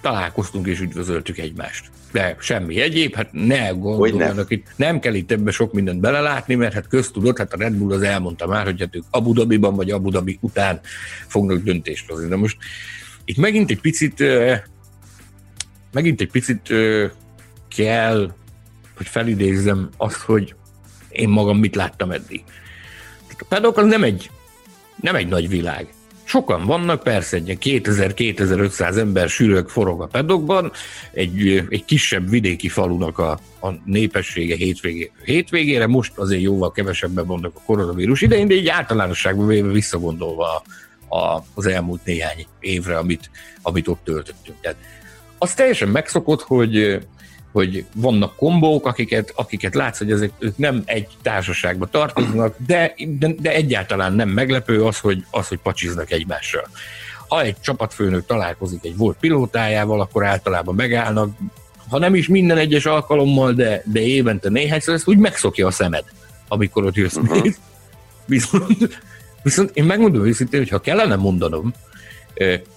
[0.00, 1.90] találkoztunk és üdvözöltük egymást.
[2.12, 6.72] De semmi egyéb, hát ne gondoljanak itt, nem kell itt ebbe sok mindent belelátni, mert
[6.72, 9.90] hát köztudott, hát a Red Bull az elmondta már, hogy hát ők Abu Dhabiban vagy
[9.90, 10.80] Abu Dhabi után
[11.26, 12.28] fognak döntést hozni.
[12.28, 12.56] De most
[13.24, 14.24] itt megint egy picit
[15.92, 16.72] megint egy picit
[17.76, 18.32] kell,
[18.96, 20.54] hogy felidézzem azt, hogy
[21.08, 22.44] én magam mit láttam eddig.
[23.38, 24.30] A pedok az nem egy,
[24.96, 25.88] nem egy nagy világ.
[26.30, 30.72] Sokan vannak, persze egy 2000-2500 ember sűrög forog a pedokban,
[31.12, 37.52] egy, egy kisebb vidéki falunak a, a népessége hétvégé, hétvégére, most azért jóval kevesebben vannak
[37.56, 40.62] a koronavírus idején, de így általánosságban véve visszagondolva
[41.08, 43.30] a, a, az elmúlt néhány évre, amit,
[43.62, 44.60] amit ott töltöttünk.
[44.60, 44.78] Tehát
[45.38, 46.98] az teljesen megszokott, hogy
[47.52, 53.32] hogy vannak kombók, akiket, akiket látsz, hogy ezek ők nem egy társaságba tartoznak, de, de,
[53.38, 56.68] de egyáltalán nem meglepő az, hogy, az, hogy pacsiznak egymással.
[57.28, 61.36] Ha egy csapatfőnök találkozik egy volt pilótájával, akkor általában megállnak,
[61.88, 66.04] ha nem is minden egyes alkalommal, de, de évente néhányszor, ezt úgy megszokja a szemed,
[66.48, 67.16] amikor ott jössz.
[67.16, 67.46] Uh-huh.
[68.26, 69.00] Viszont,
[69.42, 71.72] viszont én megmondom őszintén, hogy ha kellene mondanom,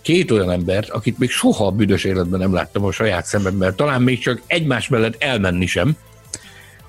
[0.01, 4.01] két olyan embert, akit még soha a büdös életben nem láttam a saját szememben, talán
[4.01, 5.97] még csak egymás mellett elmenni sem,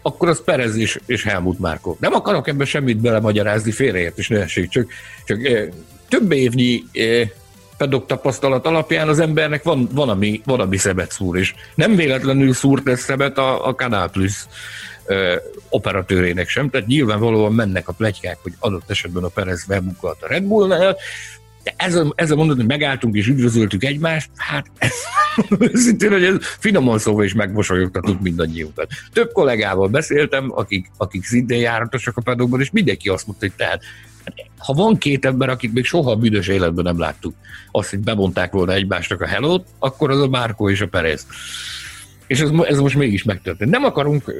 [0.02, 1.96] akkor az Perez és, és Helmut Márko.
[2.00, 4.92] Nem akarok ebben semmit belemagyarázni, félreért is ne csak,
[5.24, 5.38] csak
[6.08, 6.84] több évnyi
[7.76, 12.52] pedok tapasztalat alapján az embernek van, van, ami, van ami szebet szúr, és nem véletlenül
[12.52, 14.46] szúrt ez szebet a, a Canal Plus
[15.68, 20.42] operatőrének sem, tehát nyilvánvalóan mennek a plegykák, hogy adott esetben a Perez webbukat a Red
[20.42, 20.96] Bullnál,
[21.64, 24.92] de ez a, ez a mondat, hogy megálltunk és üdvözöltük egymást, hát ez,
[25.84, 28.88] szintén, hogy ez finoman szóval is megmosolyogtatott mindannyiunkat.
[29.12, 33.82] Több kollégával beszéltem, akik, akik szintén járatosak a pedokban, és mindenki azt mondta, hogy tehát
[34.58, 37.34] ha van két ember, akit még soha a büdös életben nem láttuk,
[37.70, 41.26] azt, hogy bemondták volna egymásnak a helót, akkor az a Márko és a Perez.
[42.26, 43.70] És ez, ez most mégis megtörtént.
[43.70, 44.32] Nem akarunk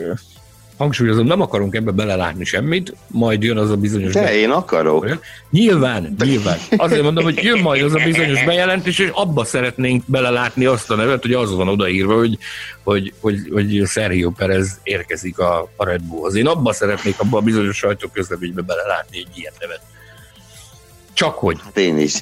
[0.77, 4.13] hangsúlyozom, nem akarunk ebbe belelátni semmit, majd jön az a bizonyos...
[4.13, 4.35] De be...
[4.35, 5.19] én akarok.
[5.51, 6.59] Nyilván, nyilván.
[6.77, 10.95] Azért mondom, hogy jön majd az a bizonyos bejelentés, és abba szeretnénk belelátni azt a
[10.95, 12.39] nevet, hogy az van odaírva, hogy,
[12.83, 16.35] hogy, hogy, hogy Sergio Perez érkezik a, a Red Bullhoz.
[16.35, 19.81] Én abba szeretnék abba a bizonyos sajtóközleménybe belelátni egy ilyen nevet.
[21.13, 21.57] Csak hogy.
[21.65, 22.15] Hát én is.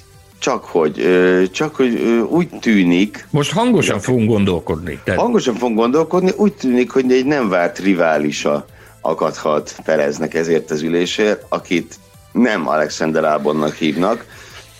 [0.42, 1.08] Csak hogy,
[1.52, 1.94] csak hogy
[2.28, 3.26] úgy tűnik...
[3.30, 5.00] Most hangosan fogunk gondolkodni.
[5.04, 5.20] Tehát...
[5.20, 8.66] Hangosan fogunk gondolkodni, úgy tűnik, hogy egy nem várt riválisa
[9.00, 11.94] akadhat Pereznek ezért az ülésért, akit
[12.32, 14.26] nem Alexander Albonnak hívnak,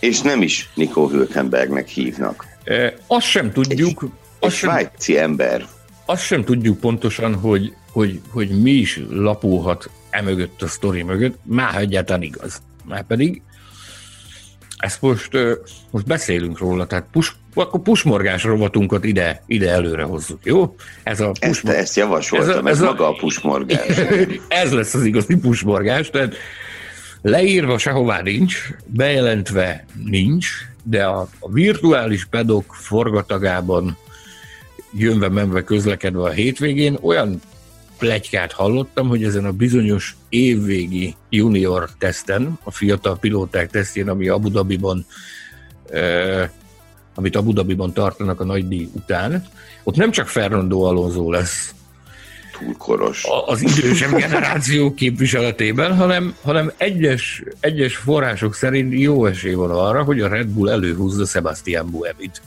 [0.01, 2.47] és nem is Nico Hülkenbergnek hívnak.
[2.65, 4.03] E, azt sem tudjuk...
[4.03, 5.67] Egy, azt egy svájci sem, ember.
[6.05, 11.77] Azt sem tudjuk pontosan, hogy, hogy, hogy mi is lapulhat emögött a sztori mögött, már
[11.77, 12.63] egyáltalán igaz.
[12.85, 13.43] Már pedig
[14.83, 15.31] ezt most,
[15.91, 20.75] most beszélünk róla, tehát pus, akkor pusmorgás rovatunkat ide, ide előre hozzuk, jó?
[21.03, 21.75] Ez a pusmor...
[21.75, 23.87] ezt, ezt javasoltam, ez, a, ez, ez maga a pusmorgás.
[24.63, 26.35] ez lesz az igazi pusmorgás, tehát
[27.21, 30.49] leírva sehová nincs, bejelentve nincs,
[30.83, 33.97] de a, a virtuális pedok forgatagában
[34.95, 37.41] jönve-menve közlekedve a hétvégén olyan
[38.03, 44.51] plegykát hallottam, hogy ezen a bizonyos évvégi junior teszten, a fiatal pilóták tesztjén, ami Abu
[44.51, 45.07] Dhabiban,
[45.91, 46.49] eh,
[47.15, 49.47] amit Abu Dhabiban tartanak a nagy díj után,
[49.83, 51.75] ott nem csak Fernando Alonso lesz
[52.59, 53.25] túlkoros.
[53.47, 60.21] Az idősebb generáció képviseletében, hanem, hanem egyes, egyes források szerint jó esély van arra, hogy
[60.21, 62.43] a Red Bull előhúzza Sebastian Buemit.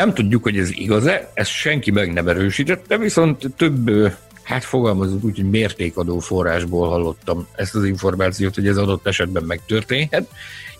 [0.00, 3.90] Nem tudjuk, hogy ez igaz-e, ezt senki meg nem erősítette, viszont több
[4.42, 10.28] hát fogalmazunk úgy, hogy mértékadó forrásból hallottam ezt az információt, hogy ez adott esetben megtörténhet.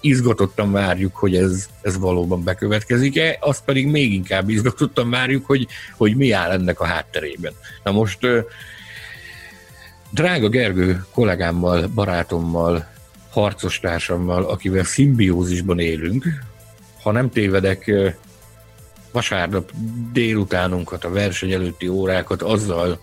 [0.00, 6.16] Izgatottan várjuk, hogy ez, ez valóban bekövetkezik-e, azt pedig még inkább izgatottan várjuk, hogy, hogy
[6.16, 7.52] mi áll ennek a hátterében.
[7.85, 8.18] Na most
[10.11, 12.88] drága Gergő kollégámmal, barátommal,
[13.30, 16.24] harcostársammal, akivel szimbiózisban élünk,
[17.02, 17.92] ha nem tévedek,
[19.12, 19.70] vasárnap
[20.12, 23.01] délutánunkat, a verseny előtti órákat azzal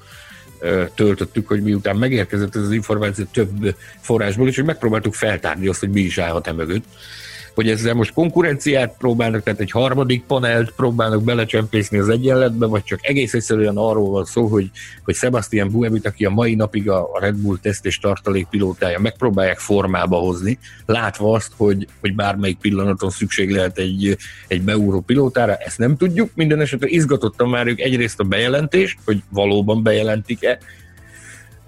[0.96, 5.90] töltöttük, hogy miután megérkezett ez az információ több forrásból, és hogy megpróbáltuk feltárni azt, hogy
[5.90, 6.84] mi is állhat e mögött
[7.58, 13.00] hogy ezzel most konkurenciát próbálnak, tehát egy harmadik panelt próbálnak belecsempészni az egyenletbe, vagy csak
[13.08, 14.70] egész egyszerűen arról van szó, hogy,
[15.04, 19.60] hogy Sebastian Buemit, aki a mai napig a Red Bull teszt és tartalék pilótája, megpróbálják
[19.60, 24.18] formába hozni, látva azt, hogy, hogy bármelyik pillanaton szükség lehet egy,
[24.48, 29.84] egy beúró pilótára, ezt nem tudjuk, minden esetre izgatottan várjuk egyrészt a bejelentést, hogy valóban
[29.84, 30.60] bejelentik-e,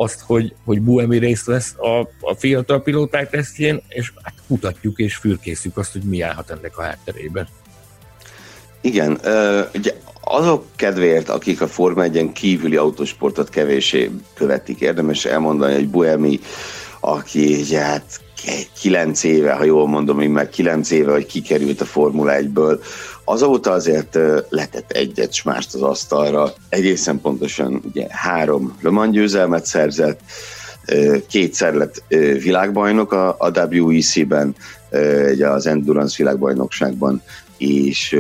[0.02, 5.16] azt, hogy, hogy Buemi részt vesz a, a fiatal pilóták tesztjén, és hát mutatjuk és
[5.16, 7.48] fürkészük azt, hogy mi állhat ennek a hátterében.
[8.82, 9.20] Igen,
[9.76, 16.40] ugye azok kedvéért, akik a Forma 1 kívüli autósportot kevésé követik, érdemes elmondani, hogy Buemi,
[17.00, 18.22] aki ugye hát
[18.80, 22.80] kilenc éve, ha jól mondom, én meg kilenc éve, hogy kikerült a Formula 1-ből,
[23.30, 24.18] azóta azért
[24.50, 26.54] letett egyet s mást az asztalra.
[26.70, 30.20] Egészen pontosan ugye három Le Mans győzelmet szerzett,
[31.28, 32.04] kétszer lett
[32.42, 34.56] világbajnok a, WEC-ben,
[35.32, 37.22] ugye az Endurance világbajnokságban,
[37.58, 38.18] és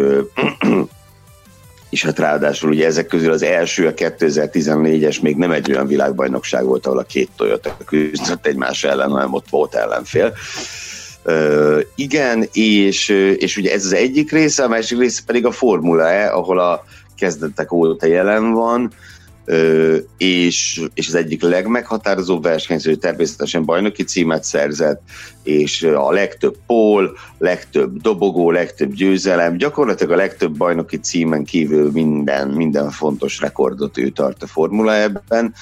[1.90, 6.66] és hát ráadásul ugye ezek közül az első, a 2014-es még nem egy olyan világbajnokság
[6.66, 10.34] volt, ahol a két Toyota küzdött egymás ellen, hanem ott volt ellenfél.
[11.96, 16.34] Igen, és, és ugye ez az egyik része, a másik része pedig a Formula E,
[16.34, 16.84] ahol a
[17.16, 18.92] kezdetek óta jelen van,
[20.18, 25.02] és, és az egyik legmeghatározóbb versenyző természetesen bajnoki címet szerzett,
[25.44, 32.48] és a legtöbb pól, legtöbb dobogó, legtöbb győzelem, gyakorlatilag a legtöbb bajnoki címen kívül minden,
[32.48, 35.54] minden fontos rekordot ő tart a Formula ebben,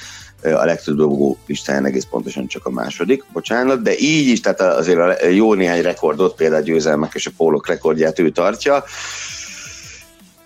[0.44, 5.22] a legtöbb dobogó listáján egész pontosan csak a második, bocsánat, de így is, tehát azért
[5.22, 8.84] a jó néhány rekordot, például a győzelmek és a pólok rekordját ő tartja,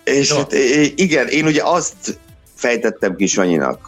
[0.03, 0.37] és no.
[0.37, 0.53] hát,
[0.95, 2.19] igen, én ugye azt
[2.55, 3.79] fejtettem ki Sanyinak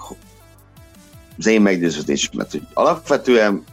[1.38, 3.63] az én meggyőződésemet, hogy alapvetően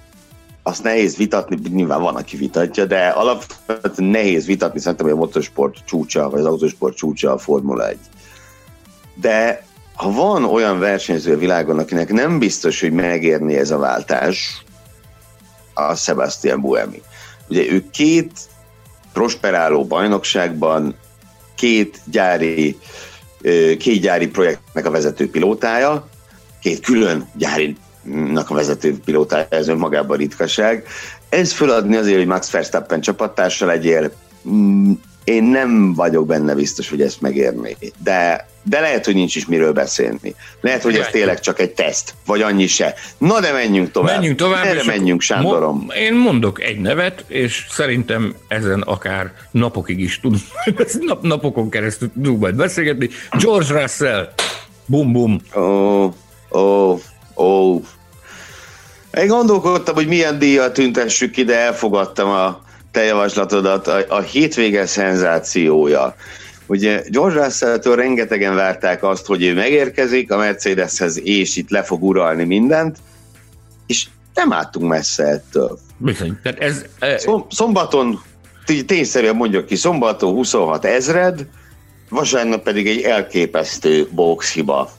[0.63, 5.77] azt nehéz vitatni, nyilván van, aki vitatja, de alapvetően nehéz vitatni, szerintem, hogy a motorsport
[5.85, 7.99] csúcsa, vagy az autósport csúcsa a Formula 1.
[9.15, 9.65] De
[10.01, 14.65] ha van olyan versenyző a világon, akinek nem biztos, hogy megérni ez a váltás,
[15.75, 17.03] a Sebastian Buemi.
[17.49, 18.33] Ugye ő két
[19.13, 20.95] prosperáló bajnokságban,
[21.55, 22.79] két gyári
[23.79, 26.09] két gyári projektnek a vezető pilótája,
[26.61, 30.87] két külön gyárinak a vezető pilótája, ez önmagában ritkaság.
[31.29, 34.13] Ez föladni azért, hogy Max Verstappen csapattársa legyél,
[34.49, 34.93] mm,
[35.25, 37.77] én nem vagyok benne biztos, hogy ezt megérné.
[38.03, 40.35] De, de lehet, hogy nincs is miről beszélni.
[40.61, 42.95] Lehet, hogy ez tényleg csak egy teszt, vagy annyi se.
[43.19, 44.15] Na de menjünk tovább.
[44.15, 44.65] Menjünk tovább.
[44.65, 45.79] Erre menjünk, Sándorom.
[45.79, 50.43] Mo- én mondok egy nevet, és szerintem ezen akár napokig is tudunk,
[51.07, 53.09] nap, napokon keresztül tudunk majd beszélgetni.
[53.39, 54.33] George Russell.
[54.87, 55.41] Bum, bum.
[55.55, 56.15] Ó, oh,
[56.51, 57.01] ó, oh,
[57.35, 57.45] ó.
[57.45, 57.83] Oh.
[59.19, 64.87] Én gondolkodtam, hogy milyen díjat tüntessük ki, de elfogadtam a te javaslatodat, a, a hétvége
[64.87, 66.15] szenzációja.
[66.71, 72.03] Ugye George Russell-től rengetegen várták azt, hogy ő megérkezik a Mercedeshez, és itt le fog
[72.03, 72.97] uralni mindent,
[73.87, 75.79] és nem álltunk messze ettől.
[75.97, 76.39] Bizony.
[76.43, 77.21] Tehát ez, e...
[77.49, 78.23] Szombaton,
[78.87, 81.47] tényszerűen mondjuk ki, szombaton 26 ezred,
[82.09, 84.91] vasárnap pedig egy elképesztő boxhiba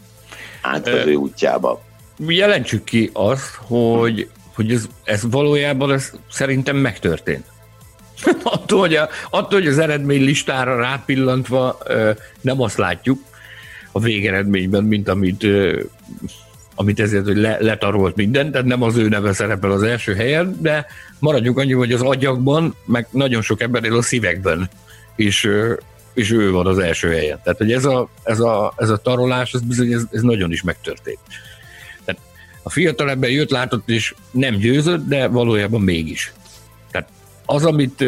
[0.61, 1.15] átvező e...
[1.15, 1.81] útjába.
[2.17, 7.45] Jelentsük ki azt, hogy, hogy ez, ez valójában ez szerintem megtörtént.
[8.43, 11.77] attól, hogy a, attól, hogy az eredmény listára rápillantva
[12.41, 13.19] nem azt látjuk
[13.91, 15.47] a végeredményben, mint amit,
[16.75, 20.57] amit ezért, hogy le, letarolt minden, tehát nem az ő neve szerepel az első helyen,
[20.59, 20.85] de
[21.19, 24.69] maradjunk annyi, hogy az agyakban, meg nagyon sok embernél a szívekben
[25.15, 25.47] is,
[26.13, 27.39] és ő van az első helyen.
[27.43, 30.61] Tehát, hogy ez a, ez a, ez a tarolás, ez bizony ez, ez nagyon is
[30.61, 31.19] megtörtént.
[32.05, 32.21] Tehát
[32.63, 36.33] a fiatal ebben jött, látott, és nem győzött, de valójában mégis
[37.51, 38.05] az, amit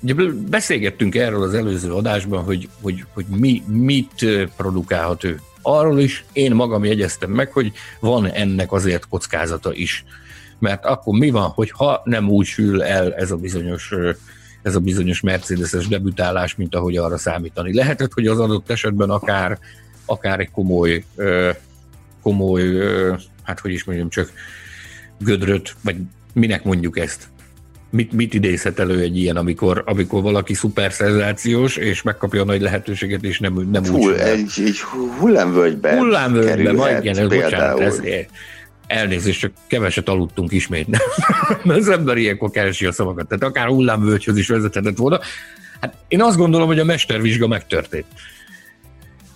[0.00, 0.14] ugye
[0.48, 5.40] beszélgettünk erről az előző adásban, hogy, hogy, hogy mi, mit produkálhat ő.
[5.62, 10.04] Arról is én magam jegyeztem meg, hogy van ennek azért kockázata is.
[10.58, 13.92] Mert akkor mi van, hogy ha nem úgy sül el ez a bizonyos
[14.62, 17.74] ez a bizonyos Mercedes-es debütálás, mint ahogy arra számítani.
[17.74, 19.58] Lehetett, hogy az adott esetben akár,
[20.04, 21.04] akár egy komoly
[22.22, 22.62] komoly,
[23.42, 24.32] hát hogy is mondjam, csak
[25.18, 25.96] gödröt, vagy
[26.32, 27.28] minek mondjuk ezt?
[27.92, 32.60] Mit, mit idézhet elő egy ilyen, amikor, amikor valaki szuper szenzációs, és megkapja a nagy
[32.60, 34.80] lehetőséget, és nem, nem Hull, úgy egy, egy
[35.18, 38.00] hullámvölgybe Hullámvölgybe, majd igen, ez, bocsánat, ez,
[38.86, 40.86] elnézést, csak keveset aludtunk ismét.
[41.64, 43.28] Az ember ilyenkor keresi a szavakat.
[43.28, 45.20] Tehát akár hullámvölgyhöz is vezethetett volna.
[45.80, 48.06] Hát én azt gondolom, hogy a mestervizsga megtörtént.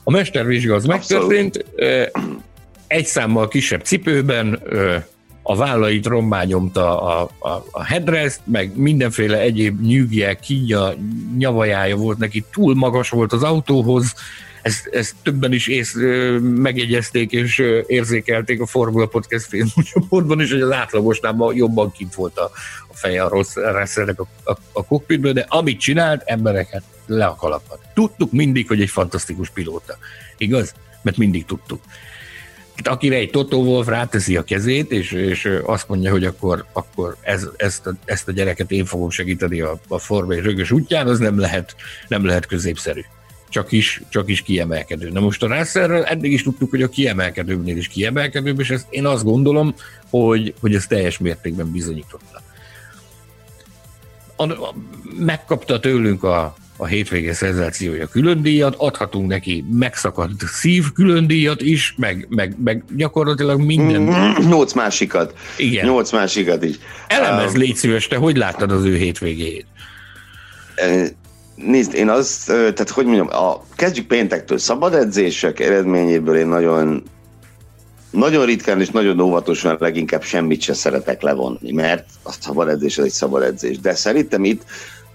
[0.04, 1.28] A mestervizsga az Abszolút.
[1.28, 1.64] megtörtént,
[2.86, 4.62] egy számmal kisebb cipőben,
[5.48, 10.94] a vállait rombányomta a, a, a headrest, meg mindenféle egyéb nyűgje, kínja,
[11.36, 14.14] nyavajája volt neki, túl magas volt az autóhoz,
[14.62, 15.94] ezt, ezt többen is ész,
[16.40, 22.38] megjegyezték és érzékelték a Formula Podcast filmcsoportban is, hogy az átlagosnál ma jobban kint volt
[22.38, 22.50] a,
[22.88, 27.34] a feje a rossz reszelnek a, a, a kokpitből, de amit csinált, embereket le a
[27.34, 27.78] kalapad.
[27.94, 29.98] Tudtuk mindig, hogy egy fantasztikus pilóta.
[30.36, 30.74] Igaz?
[31.02, 31.80] Mert mindig tudtuk.
[32.82, 37.48] Akire egy Toto Wolf ráteszi a kezét, és, és azt mondja, hogy akkor, akkor ez,
[37.56, 41.38] ezt, a, ezt a gyereket én fogom segíteni a, a formai rögös útján, az nem
[41.38, 41.76] lehet,
[42.08, 43.00] nem lehet középszerű
[43.48, 45.10] csak is, csak is kiemelkedő.
[45.10, 49.06] Na most a Russellről eddig is tudtuk, hogy a kiemelkedőbbnél is kiemelkedőbb, és ezt én
[49.06, 49.74] azt gondolom,
[50.10, 52.42] hogy, hogy ez teljes mértékben bizonyította.
[54.36, 54.74] A, a,
[55.18, 61.94] megkapta tőlünk a, a hétvége szenzációja külön díjat, adhatunk neki megszakadt szív külön díjat is,
[61.96, 64.02] meg, meg, meg gyakorlatilag minden.
[64.02, 64.48] Mm-hmm.
[64.48, 65.34] Nyolc másikat.
[65.56, 65.84] Igen.
[65.84, 66.74] Nyolc másikat is.
[67.06, 69.66] Elemez, um, légy szíves, te hogy láttad az ő hétvégét?
[71.54, 77.02] Nézd, én az, tehát hogy mondjam, a, kezdjük péntektől, szabad edzések eredményéből én nagyon
[78.10, 83.04] nagyon ritkán és nagyon óvatosan leginkább semmit se szeretek levonni, mert a szabad edzés az
[83.04, 83.78] egy szabad edzés.
[83.78, 84.62] De szerintem itt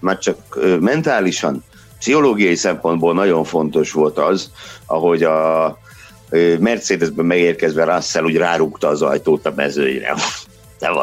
[0.01, 0.37] már csak
[0.79, 1.63] mentálisan,
[1.99, 4.51] pszichológiai szempontból nagyon fontos volt az,
[4.85, 5.77] ahogy a
[6.59, 10.13] Mercedesben megérkezve Russell úgy rárúgta az ajtót a mezőire.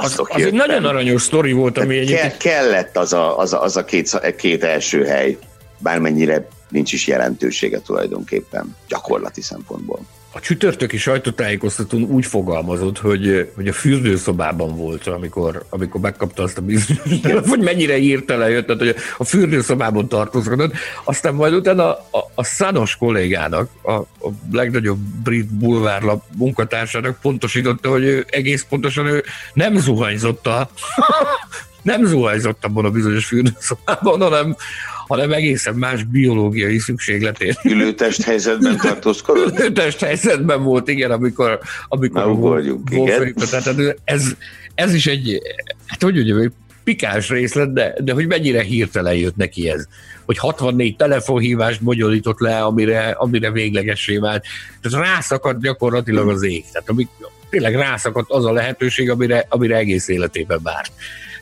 [0.00, 2.20] Az, az egy nagyon aranyos sztori volt, ami egyébként...
[2.20, 5.38] Ke- kellett az a, az a, az a két, két első hely,
[5.78, 10.00] bármennyire nincs is jelentősége tulajdonképpen, gyakorlati szempontból
[10.38, 16.60] a csütörtöki sajtótájékoztatón úgy fogalmazott, hogy, hogy a fürdőszobában volt, amikor, amikor megkapta azt a
[16.60, 20.74] bizonyos, hogy mennyire írta jött, tehát hogy a fürdőszobában tartózkodott,
[21.04, 27.88] aztán majd utána a, a, a szanos kollégának, a, a legnagyobb brit bulvárlap munkatársának pontosította,
[27.88, 30.70] hogy ő egész pontosan ő nem zuhanyzott a,
[31.82, 34.56] nem zuhanyzott abban a bizonyos fürdőszobában, hanem,
[35.08, 37.54] hanem egészen más biológiai szükségletén.
[37.64, 39.58] Ülőtest helyzetben tartózkodott?
[39.58, 43.34] Ülőtest helyzetben volt, igen, amikor, amikor Na, ugorjunk, igen.
[43.34, 44.34] Tehát ez,
[44.74, 45.40] ez is egy,
[45.86, 46.52] hát hogy mondjam, egy
[46.84, 49.86] pikáns részlet, de, de hogy mennyire hirtelen jött neki ez.
[50.24, 54.44] Hogy 64 telefonhívást bonyolított le, amire, amire véglegessé vált.
[54.80, 56.64] Tehát rászakadt gyakorlatilag az ég.
[56.72, 57.08] Tehát amik,
[57.50, 60.92] tényleg rászakadt az a lehetőség, amire, amire egész életében várt.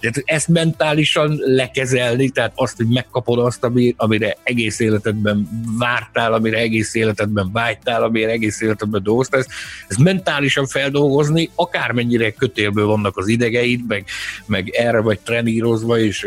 [0.00, 6.94] Tehát ezt mentálisan lekezelni, tehát azt, hogy megkapod azt, amire egész életedben vártál, amire egész
[6.94, 9.50] életedben vágytál, amire egész életedben dolgoztál, ezt,
[9.88, 14.04] ezt mentálisan feldolgozni, akármennyire kötélből vannak az idegeid, meg,
[14.46, 16.26] meg erre vagy trenírozva, és,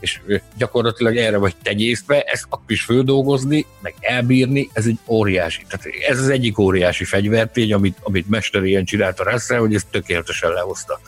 [0.00, 0.20] és
[0.56, 5.62] gyakorlatilag erre vagy tenyésztve, ezt akkor is földolgozni, meg elbírni, ez egy óriási.
[5.68, 9.86] Tehát ez az egyik óriási fegyvertény, amit, amit Mester ilyen csinált a Russell, hogy ezt
[9.90, 11.00] tökéletesen lehozta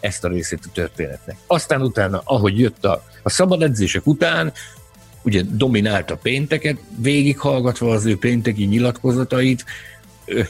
[0.00, 1.36] ezt a részét a történetnek.
[1.46, 4.52] Aztán utána, ahogy jött a, a szabad edzések után,
[5.22, 9.64] ugye dominált a pénteket, végighallgatva az ő pénteki nyilatkozatait,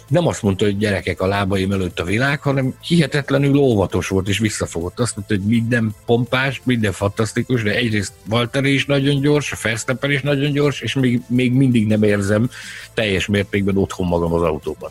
[0.09, 4.39] nem azt mondta, hogy gyerekek a lábaim előtt a világ, hanem hihetetlenül óvatos volt és
[4.39, 5.01] visszafogott.
[5.01, 10.11] Azt mondta, hogy minden pompás, minden fantasztikus, de egyrészt Walter is nagyon gyors, a Verstappen
[10.11, 12.51] is nagyon gyors, és még, még mindig nem érzem
[12.95, 14.91] teljes mértékben otthon magam az autóban.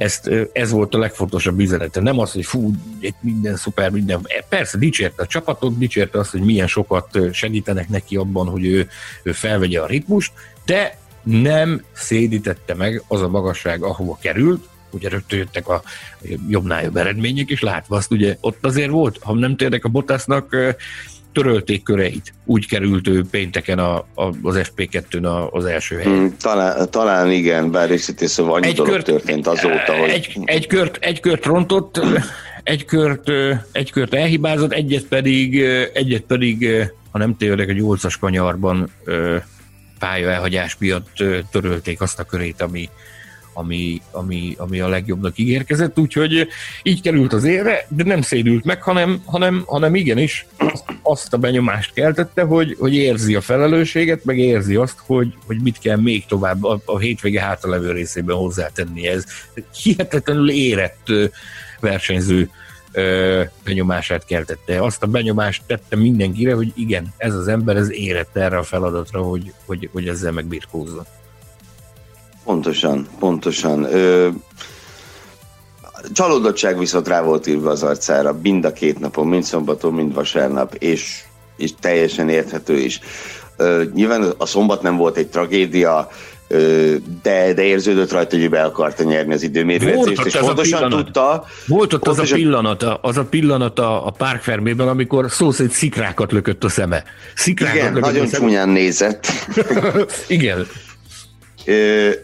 [0.00, 2.00] Ezt, ez volt a legfontosabb üzenete.
[2.00, 2.70] Nem az, hogy fú,
[3.20, 4.26] minden szuper, minden.
[4.48, 8.88] Persze dicsérte a csapatot, dicsérte azt, hogy milyen sokat segítenek neki abban, hogy ő,
[9.22, 10.32] ő felvegye a ritmust,
[10.64, 15.82] de nem szédítette meg az a magasság, ahova került, ugye rögtön jöttek a
[16.48, 20.56] jobbnál jobb eredmények, és látva azt ugye ott azért volt, ha nem térnek a Bottasnak
[21.32, 22.32] törölték köreit.
[22.44, 26.18] Úgy került ő pénteken a, a, az FP2-n az első helyen.
[26.18, 30.08] Hmm, talán, talán igen, bár részletés szóval annyi egy dolog kört, történt azóta, hogy...
[30.08, 32.00] Egy, egy, kört, egy kört rontott,
[32.62, 33.28] egy kört,
[33.72, 35.60] egy kört elhibázott, egyet pedig,
[35.92, 36.68] egyet pedig
[37.10, 38.90] ha nem tévedek, a nyolcas kanyarban
[39.98, 42.88] pálya elhagyás miatt törölték azt a körét, ami,
[43.52, 46.48] ami, ami, ami a legjobbnak ígérkezett, úgyhogy
[46.82, 50.46] így került az ére, de nem szédült meg, hanem, hanem, hanem igenis
[51.02, 55.78] azt a benyomást keltette, hogy, hogy érzi a felelősséget, meg érzi azt, hogy, hogy mit
[55.78, 59.24] kell még tovább a, a hétvége hátralevő részében hozzátenni ez.
[59.82, 61.06] Hihetetlenül érett
[61.80, 62.50] versenyző
[63.64, 64.82] benyomását keltette.
[64.82, 69.22] Azt a benyomást tette mindenkire, hogy igen, ez az ember ez érett erre a feladatra,
[69.22, 71.06] hogy, hogy, hogy ezzel megbirkózza.
[72.44, 73.84] Pontosan, pontosan.
[73.84, 74.28] Ö,
[76.12, 80.74] csalódottság viszont rá volt írva az arcára mind a két napon, mind szombaton, mind vasárnap,
[80.74, 81.22] és,
[81.56, 83.00] és teljesen érthető is.
[83.56, 86.08] Ö, nyilván a szombat nem volt egy tragédia,
[87.22, 91.44] de, de érződött rajta, hogy be akarta nyerni az időmérőedzést, és pontosan tudta...
[91.66, 92.24] Volt ott pontosan...
[92.24, 96.64] az a pillanat, az a pillanat a, a Park Fermében, amikor szó szerint szikrákat lökött
[96.64, 97.04] a szeme.
[97.34, 98.44] Szikrákat Igen, lökött nagyon a szeme.
[98.44, 99.26] csúnyán nézett.
[100.28, 100.66] Igen.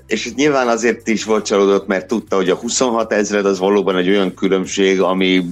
[0.07, 4.09] És nyilván azért is volt csalódott, mert tudta, hogy a 26 ezred az valóban egy
[4.09, 5.45] olyan különbség, ami,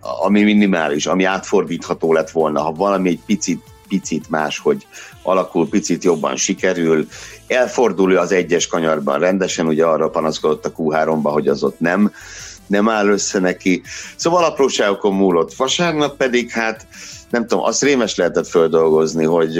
[0.00, 4.86] ami minimális, ami átfordítható lett volna, ha valami egy picit, picit más, hogy
[5.22, 7.06] alakul, picit jobban sikerül,
[7.46, 12.12] elfordul az egyes kanyarban rendesen, ugye arra panaszkodott a Q3-ba, hogy az ott nem,
[12.66, 13.82] nem áll össze neki.
[14.16, 15.54] Szóval apróságokon múlott.
[15.54, 16.86] Vasárnap pedig hát
[17.30, 19.58] nem tudom, azt rémes lehetett földolgozni, hogy,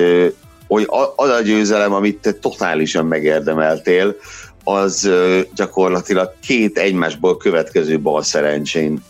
[0.73, 4.17] hogy az a győzelem, amit te totálisan megérdemeltél,
[4.65, 5.11] az
[5.55, 9.05] gyakorlatilag két egymásból következő bal szerencsén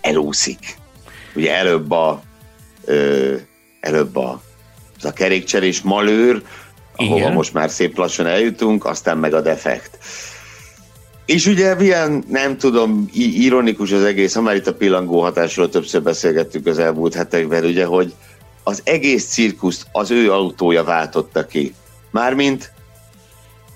[0.00, 0.76] elúszik.
[1.34, 2.22] Ugye előbb a,
[3.80, 4.42] előbb a,
[4.98, 6.42] az a kerékcserés malőr,
[6.96, 7.32] ahova Igen.
[7.32, 9.98] most már szép lassan eljutunk, aztán meg a defekt.
[11.26, 16.02] És ugye milyen, nem tudom, ironikus az egész, ha már itt a pillangó hatásról többször
[16.02, 18.12] beszélgettük az elmúlt hetekben, ugye, hogy
[18.68, 21.74] az egész cirkuszt az ő autója váltotta ki.
[22.10, 22.72] Mármint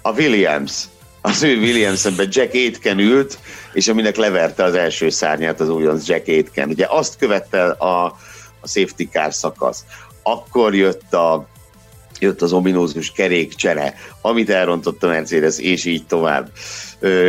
[0.02, 0.84] a Williams.
[1.20, 3.38] Az ő Williams-ben Jack Aitken ült,
[3.72, 6.68] és aminek leverte az első szárnyát az újonc Jack Aitken.
[6.68, 8.04] Ugye azt követte a,
[8.60, 9.84] a safety car szakasz.
[10.22, 11.46] Akkor jött a
[12.18, 16.50] jött az ominózus kerékcsere, amit elrontott a Mercedes, és így tovább.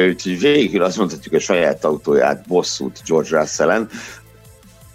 [0.07, 3.89] Úgyhogy végül azt mondhatjuk, a saját autóját bosszút George Russell-en,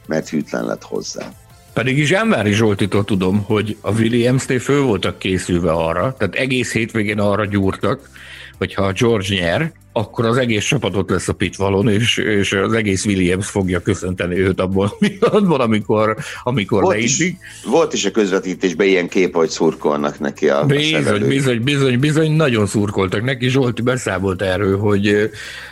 [0.06, 1.32] mert hűtlen lett hozzá.
[1.78, 7.18] Pedig is Zsámvári Zsoltitól tudom, hogy a Williams-nél föl voltak készülve arra, tehát egész hétvégén
[7.18, 8.10] arra gyúrtak,
[8.56, 13.04] hogy ha George nyer, akkor az egész csapatot lesz a pitvalon, és, és az egész
[13.04, 17.22] Williams fogja köszönteni őt abban a pillanatban, amikor, amikor volt is,
[17.66, 22.66] volt is a közvetítésben ilyen kép, hogy szurkolnak neki a Bizony, bizony, bizony, bizony, nagyon
[22.66, 23.48] szurkoltak neki.
[23.48, 25.30] Zsolti beszámolt erről, hogy,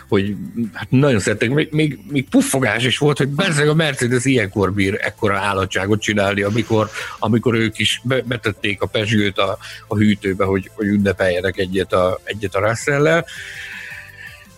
[0.08, 0.34] hogy
[0.72, 4.98] hát nagyon szerettek, még, még, még puffogás is volt, hogy persze a Mercedes ilyenkor bír
[5.00, 10.86] ekkora állatságot csinálni, amikor, amikor ők is betették a pesgőt a, a hűtőbe, hogy, hogy
[10.86, 13.24] ünnepeljenek egyet a, egyet a Russell-lel.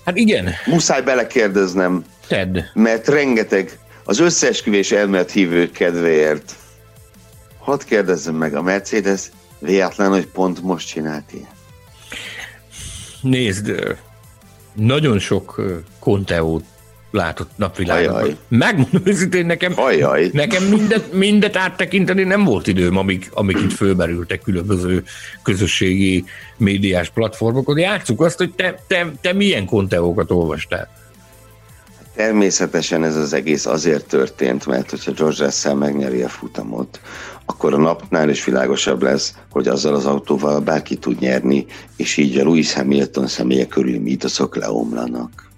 [0.09, 0.55] Hát igen.
[0.67, 2.05] Muszáj belekérdeznem.
[2.29, 2.71] Ted.
[2.75, 6.55] Mert rengeteg az összeesküvés elmélet hívő kedvéért.
[7.59, 11.49] Hadd kérdezzem meg, a Mercedes véletlen, hogy pont most csinált ilyen?
[13.21, 13.97] Nézd,
[14.75, 15.61] nagyon sok
[15.99, 16.65] Conteót
[17.11, 18.37] látott napvilágot.
[18.49, 20.31] Megmondom őszintén, nekem, Ajaj.
[20.33, 25.05] nekem mindet, mindet áttekinteni nem volt időm, amik, amik itt fölmerültek különböző
[25.43, 26.25] közösségi
[26.57, 27.79] médiás platformokon.
[27.79, 30.89] Játsszuk azt, hogy te, te, te milyen konteókat olvastál.
[32.15, 37.01] Természetesen ez az egész azért történt, mert hogyha George Russell megnyeri a futamot,
[37.45, 42.39] akkor a napnál is világosabb lesz, hogy azzal az autóval bárki tud nyerni, és így
[42.39, 45.51] a Lewis Hamilton személye körüli mítoszok leomlanak.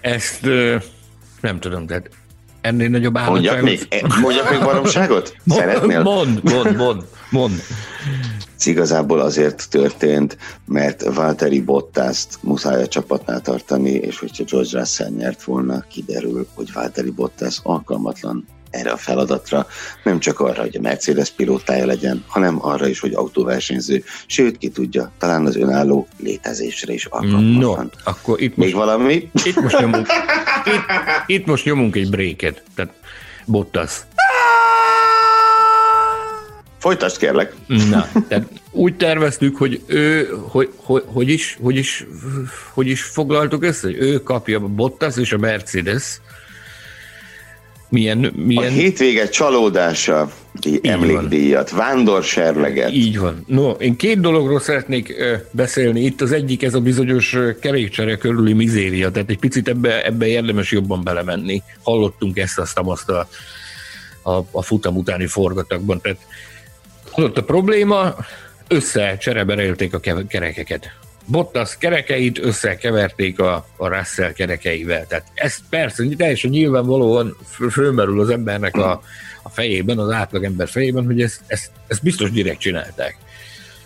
[0.00, 0.46] Ezt
[1.40, 2.10] nem tudom, tehát
[2.60, 3.62] ennél nagyobb állatságot...
[3.62, 5.36] Mondjak még, mondjak még baromságot?
[5.46, 6.02] Szeretnél?
[6.02, 7.62] Mond, mond, mond, mond.
[8.58, 10.36] Ez igazából azért történt,
[10.66, 16.72] mert Valtteri Bottaszt muszáj a csapatnál tartani, és hogyha George Russell nyert volna, kiderül, hogy
[16.72, 19.66] Valtteri Bottas alkalmatlan erre a feladatra,
[20.04, 24.68] nem csak arra, hogy a Mercedes pilótája legyen, hanem arra is, hogy autóversenyző, sőt, ki
[24.68, 29.30] tudja, talán az önálló létezésre is alkalmas no, akkor itt most, Még valami?
[29.44, 30.06] Itt most nyomunk,
[30.64, 30.82] itt,
[31.26, 32.92] itt most nyomunk egy bréket, tehát
[33.44, 34.00] Bottas.
[36.78, 37.54] Folytasd kérlek.
[37.66, 42.06] Na, tehát úgy terveztük, hogy ő, hogy, hogy, hogy, is, hogy, is,
[42.72, 46.20] hogy is foglaltuk össze, hogy ő kapja a Bottas és a Mercedes
[47.90, 48.64] milyen, milyen...
[48.64, 50.30] A hétvége csalódása
[50.82, 52.92] emlékdíjat, vándorserleget.
[52.92, 53.44] Így van.
[53.46, 55.14] No, én két dologról szeretnék
[55.50, 56.00] beszélni.
[56.00, 60.72] Itt az egyik ez a bizonyos kerékcsere körüli mizéria, tehát egy picit ebbe, ebbe érdemes
[60.72, 61.62] jobban belemenni.
[61.82, 63.28] Hallottunk ezt, azt, azt a,
[64.22, 66.00] a, a futam utáni forgatakban.
[66.00, 66.18] Tehát
[67.12, 68.14] ott a probléma,
[68.68, 70.92] össze csereberélték a kerekeket.
[71.26, 75.06] Bottas kerekeit összekeverték a, a Russell kerekeivel.
[75.06, 77.36] Tehát ez persze teljesen nyilvánvalóan
[77.70, 79.02] fölmerül az embernek a,
[79.42, 83.16] a fejében, az átlagember fejében, hogy ezt, ezt, ezt biztos direkt csinálták.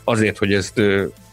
[0.04, 0.80] Azért, hogy ezt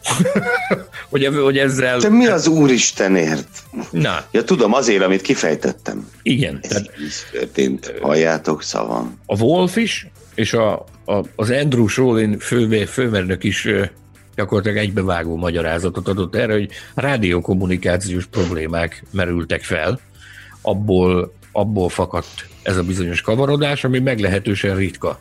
[1.09, 1.99] hogy, hogy ezzel...
[1.99, 3.47] De mi az Úristenért?
[3.91, 4.25] Na.
[4.31, 6.09] Ja, tudom, azért, amit kifejtettem.
[6.21, 6.59] Igen.
[6.61, 7.93] Ez tehát, így történt.
[8.01, 9.19] Halljátok szavam.
[9.25, 13.67] A Wolf is, és a, a, az Andrew Sholin fő, főmernök is
[14.35, 19.99] gyakorlatilag egybevágó magyarázatot adott erre, hogy rádiókommunikációs problémák merültek fel,
[20.61, 25.19] abból, abból fakadt ez a bizonyos kavarodás, ami meglehetősen ritka,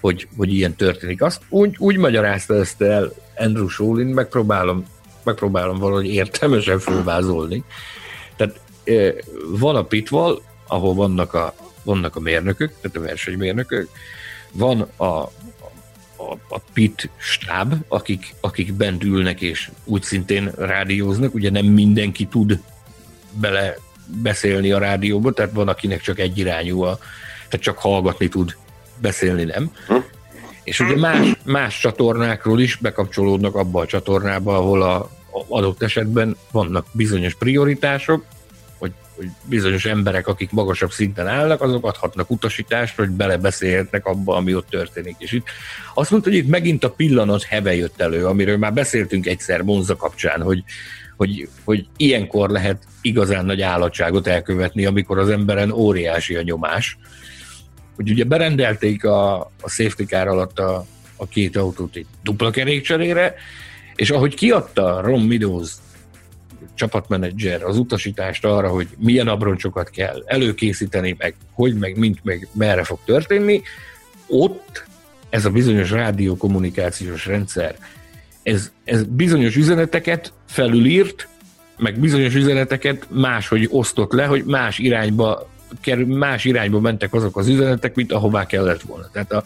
[0.00, 1.22] hogy, hogy ilyen történik.
[1.22, 4.84] Azt úgy, úgy magyarázta ezt el Andrew Sholin, megpróbálom,
[5.22, 7.64] megpróbálom valahogy értelmesen fölvázolni.
[8.36, 8.60] Tehát
[9.58, 13.88] van a pitval, ahol vannak a, vannak a mérnökök, tehát a versenymérnökök,
[14.52, 15.30] van a,
[16.18, 22.26] a, a pit stáb, akik, akik bent ülnek és úgy szintén rádióznak, ugye nem mindenki
[22.26, 22.60] tud
[23.32, 26.98] bele beszélni a rádióba, tehát van, akinek csak egy irányú, a,
[27.48, 28.56] tehát csak hallgatni tud,
[29.00, 29.70] beszélni nem.
[29.86, 29.96] Hm?
[30.62, 36.36] És ugye más, más csatornákról is bekapcsolódnak abba a csatornába, ahol a, a adott esetben
[36.50, 38.24] vannak bizonyos prioritások,
[39.18, 44.68] hogy bizonyos emberek, akik magasabb szinten állnak, azok adhatnak utasítást, hogy belebeszélhetnek abba, ami ott
[44.68, 45.14] történik.
[45.18, 45.46] És itt
[45.94, 49.96] azt mondta, hogy itt megint a pillanat heve jött elő, amiről már beszéltünk egyszer Monza
[49.96, 50.64] kapcsán, hogy,
[51.16, 56.98] hogy, hogy ilyenkor lehet igazán nagy állatságot elkövetni, amikor az emberen óriási a nyomás.
[57.96, 63.34] Hogy ugye berendelték a, a safety car alatt a, a két autót egy dupla kerékcserére,
[63.94, 65.70] és ahogy kiadta Ron Meadows
[66.78, 72.84] csapatmenedzser az utasítást arra, hogy milyen abroncsokat kell előkészíteni, meg hogy, meg mint, meg merre
[72.84, 73.62] fog történni,
[74.26, 74.84] ott
[75.30, 77.76] ez a bizonyos rádiókommunikációs rendszer,
[78.42, 81.28] ez, ez bizonyos üzeneteket felülírt,
[81.78, 85.50] meg bizonyos üzeneteket máshogy osztott le, hogy más irányba,
[86.06, 89.08] más irányba mentek azok az üzenetek, mint ahová kellett volna.
[89.12, 89.44] Tehát a,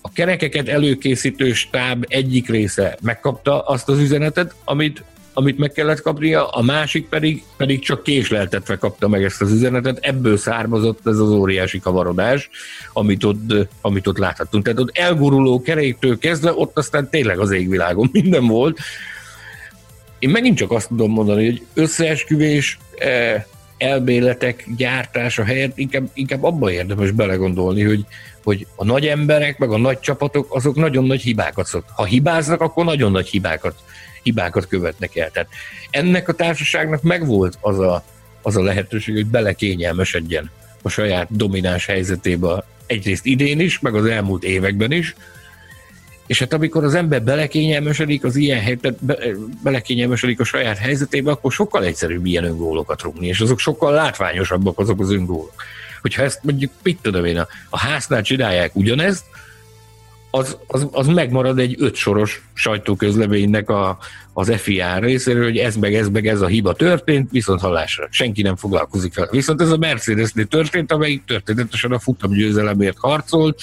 [0.00, 6.48] a kerekeket előkészítő stáb egyik része megkapta azt az üzenetet, amit amit meg kellett kapnia,
[6.48, 11.30] a másik pedig, pedig csak késleltetve kapta meg ezt az üzenetet, ebből származott ez az
[11.30, 12.50] óriási kavarodás,
[12.92, 14.64] amit ott, amit ott láthattunk.
[14.64, 18.78] Tehát ott elguruló keréktől kezdve, ott aztán tényleg az égvilágon minden volt.
[20.18, 23.44] Én megint csak azt tudom mondani, hogy összeesküvés, eh,
[23.82, 28.04] elméletek gyártása helyett inkább, inkább abban érdemes belegondolni, hogy,
[28.44, 31.84] hogy a nagy emberek, meg a nagy csapatok, azok nagyon nagy hibákat szok.
[31.94, 33.74] Ha hibáznak, akkor nagyon nagy hibákat
[34.22, 35.30] hibákat követnek el.
[35.30, 35.48] Tehát
[35.90, 38.04] ennek a társaságnak megvolt az a,
[38.42, 40.50] az a lehetőség, hogy belekényelmesedjen
[40.82, 45.14] a saját domináns helyzetébe egyrészt idén is, meg az elmúlt években is,
[46.26, 49.16] és hát amikor az ember belekényelmesedik az ilyen helyzet, be,
[49.62, 55.00] belekényelmesedik a saját helyzetébe, akkor sokkal egyszerűbb ilyen öngólokat rúgni, és azok sokkal látványosabbak azok
[55.00, 55.54] az öngólok.
[56.00, 59.24] Hogyha ezt mondjuk, mit tudom én, a, a háznál csinálják ugyanezt,
[60.34, 63.98] az, az, az megmarad egy ötsoros sajtóközleménynek a,
[64.32, 68.08] az FIA részéről, hogy ez meg ez meg ez a hiba történt, viszont hallásra.
[68.10, 69.28] Senki nem foglalkozik fel.
[69.30, 73.60] Viszont ez a Mercedesnél történt, amelyik történetesen a futamgyőzelemért harcolt,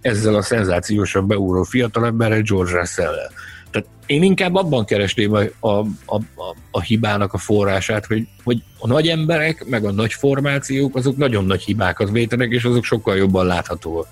[0.00, 3.30] ezzel a szenzációsan beúró fiatalemberrel, George russell -el.
[3.70, 6.20] Tehát én inkább abban keresném a, a, a,
[6.70, 11.44] a hibának a forrását, hogy, hogy a nagy emberek, meg a nagy formációk, azok nagyon
[11.44, 14.06] nagy hibákat vétenek, és azok sokkal jobban láthatóak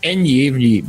[0.00, 0.84] ennyi évnyi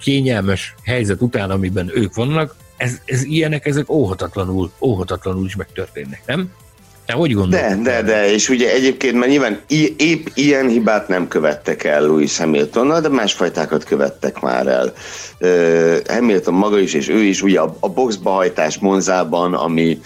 [0.00, 6.52] kényelmes helyzet után, amiben ők vannak, ez, ez ilyenek, ezek óhatatlanul, óhatatlanul is megtörténnek, nem?
[7.06, 7.64] Te hogy gondolod?
[7.64, 9.60] De, de, de, és ugye egyébként mert nyilván
[9.96, 14.92] épp ilyen hibát nem követtek el Louis Hamiltonnal, de másfajtákat követtek már el.
[15.40, 20.00] Uh, Hamilton maga is, és ő is ugye a, a boxba hajtás Monzában, ami,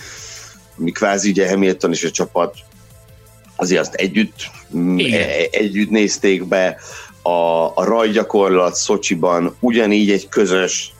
[0.79, 2.55] ami kvázi ugye Hamilton és a csapat
[3.57, 4.51] azért azt együtt,
[4.97, 5.21] Igen.
[5.21, 6.79] E, együtt nézték be,
[7.23, 10.93] a, a rajgyakorlat Szocsiban ugyanígy egy közös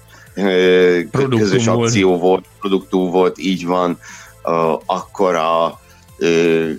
[1.11, 1.87] Produktum közös volt.
[1.87, 3.99] akció volt, produktú volt, így van,
[4.87, 5.81] akkor a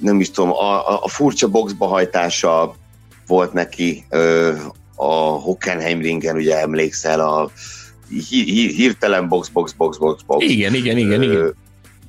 [0.02, 2.76] nem is tudom, a, a furcsa boxba hajtása
[3.28, 4.06] volt neki
[4.96, 7.52] a Hockenheim ringen, ugye emlékszel, a
[8.76, 10.46] hirtelen box, box, box, box, box.
[10.46, 11.56] Igen, igen, igen, igen.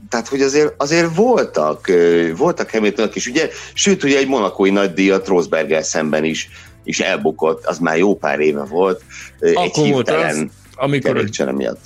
[0.09, 1.91] Tehát, hogy azért, azért voltak,
[2.37, 6.49] voltak Hamiltonok is, ugye, sőt, ugye egy monakói nagydíjat Rosberger szemben is
[6.85, 9.03] és elbukott, az már jó pár éve volt.
[9.41, 11.25] Akkor egy volt az, amikor
[11.55, 11.79] miatt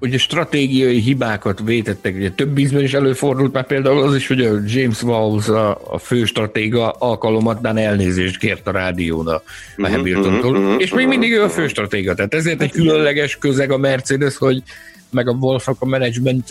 [0.00, 4.58] ugye stratégiai hibákat vétettek, ugye több ízben is előfordult már például az is, hogy a
[4.66, 9.42] James Walls, a, a fő stratéga alkalomattán elnézést kért a rádión a
[9.78, 13.70] uh-huh, uh-huh, uh-huh, és még mindig ő a fő stratéga, tehát ezért egy különleges közeg
[13.70, 14.62] a Mercedes, hogy
[15.10, 16.46] meg a Wolfnak a menedzsment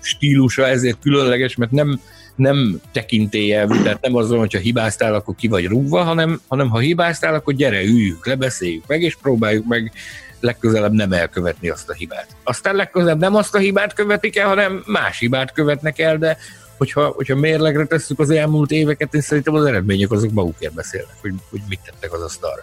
[0.00, 2.00] stílusa ezért különleges, mert nem,
[2.34, 7.34] nem tekintélyev, tehát nem azon, hogyha hibáztál, akkor ki vagy rúgva, hanem, hanem ha hibáztál,
[7.34, 9.92] akkor gyere, üljük, lebeszéljük meg, és próbáljuk meg
[10.40, 12.26] legközelebb nem elkövetni azt a hibát.
[12.44, 16.36] Aztán legközelebb nem azt a hibát követik el, hanem más hibát követnek el, de
[16.76, 21.32] hogyha, hogyha mérlegre tesszük az elmúlt éveket, én szerintem az eredmények azok magukért beszélnek, hogy,
[21.50, 22.62] hogy mit tettek az asztalra.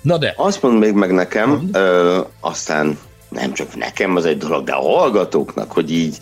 [0.00, 0.34] Na de.
[0.36, 2.98] Azt mond még meg nekem, ö, aztán
[3.28, 6.18] nem csak nekem az egy dolog, de a hallgatóknak, hogy így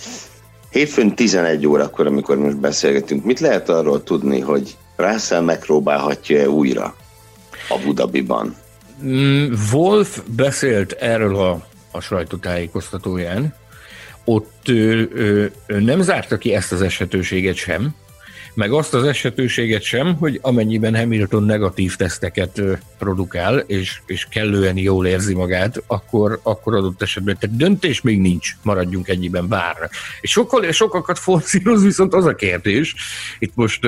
[0.75, 6.97] hétfőn 11 órakor, amikor most beszélgetünk, mit lehet arról tudni, hogy Russell megpróbálhatja-e újra
[7.69, 8.57] a Budabiban?
[9.05, 13.55] Mm, Wolf beszélt erről a, a sajtótájékoztatóján,
[14.25, 17.95] ott ő, ő, ő nem zárta ki ezt az esetőséget sem,
[18.55, 22.63] meg azt az esetőséget sem, hogy amennyiben Hamilton negatív teszteket
[22.99, 28.57] produkál, és, és kellően jól érzi magát, akkor, akkor adott esetben, tehát döntés még nincs,
[28.63, 29.77] maradjunk ennyiben bár.
[30.21, 32.95] És sokkal, sokakat forszíroz viszont az a kérdés,
[33.39, 33.81] itt most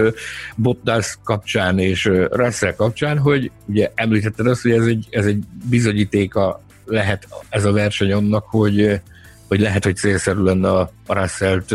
[0.57, 6.65] Bottas kapcsán és Russell kapcsán, hogy ugye említetted azt, hogy ez egy, ez egy bizonyítéka
[6.85, 9.01] lehet ez a verseny annak, hogy,
[9.49, 11.75] hogy lehet, hogy célszerű lenne a Russell-t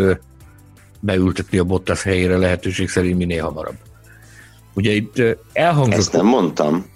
[1.01, 3.77] beültetni a Bottas helyére lehetőség szerint minél hamarabb.
[4.73, 5.21] Ugye itt
[5.53, 5.99] elhangzott...
[5.99, 6.89] Ezt nem mondtam.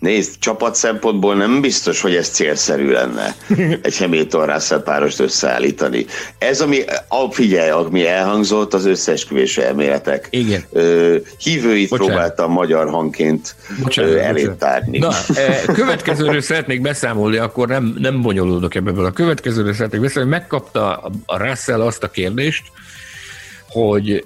[0.00, 3.34] Nézd, csapat szempontból nem biztos, hogy ez célszerű lenne
[3.82, 6.06] egy Hamilton Russell párost összeállítani.
[6.38, 10.26] Ez, ami, a, figyelj, ami elhangzott, az összeesküvés elméletek.
[10.30, 10.64] Igen.
[10.72, 12.12] Ö, hívőit bocsánat.
[12.12, 14.98] próbáltam magyar hangként bocsánat, elét tárni.
[14.98, 15.12] Na,
[15.72, 19.04] következőről szeretnék beszámolni, akkor nem, nem bonyolódok ebből.
[19.04, 22.62] A következőről szeretnék beszámolni, megkapta a Russell azt a kérdést,
[23.70, 24.24] hogy,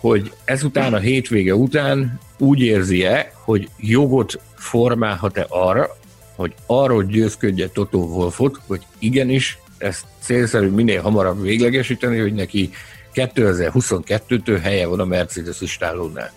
[0.00, 5.96] hogy ezután a hétvége után úgy érzi-e, hogy jogot formálhat-e arra,
[6.34, 12.70] hogy arról győzködje Toto Wolfot, hogy igenis ezt célszerű minél hamarabb véglegesíteni, hogy neki
[13.14, 16.32] 2022-től helye van a Mercedes istálónál.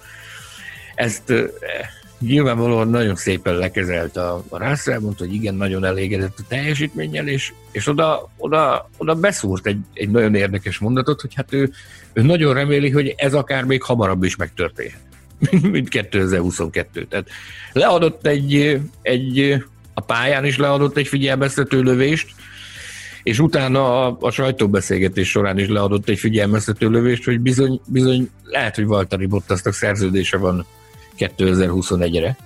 [0.95, 1.34] Ezt
[2.20, 7.53] nyilvánvalóan nagyon szépen lekezelt a, a Russell, mondta, hogy igen, nagyon elégedett a teljesítménnyel, és,
[7.72, 11.72] és oda, oda, oda beszúrt egy, egy nagyon érdekes mondatot, hogy hát ő,
[12.14, 15.01] ő nagyon reméli, hogy ez akár még hamarabb is megtörténhet,
[15.62, 17.05] mint 2022.
[17.05, 17.28] Tehát
[17.74, 22.32] leadott egy, egy a pályán is leadott egy figyelmeztető lövést,
[23.24, 28.76] és utána a, a sajtóbeszélgetés során is leadott egy figyelmeztető lövést, hogy bizony, bizony lehet,
[28.76, 30.66] hogy Valtteri Bottasnak szerződése van
[31.18, 32.38] 2021-re,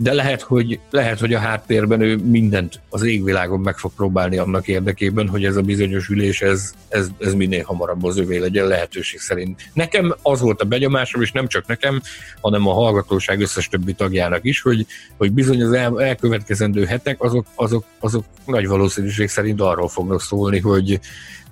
[0.00, 4.68] de lehet hogy, lehet, hogy a háttérben ő mindent az égvilágon meg fog próbálni annak
[4.68, 9.20] érdekében, hogy ez a bizonyos ülés, ez, ez, ez minél hamarabb az övé legyen lehetőség
[9.20, 9.70] szerint.
[9.72, 12.02] Nekem az volt a benyomásom, és nem csak nekem,
[12.40, 14.86] hanem a hallgatóság összes többi tagjának is, hogy,
[15.16, 20.58] hogy bizony az el, elkövetkezendő hetek, azok, azok, azok nagy valószínűség szerint arról fognak szólni,
[20.58, 21.00] hogy,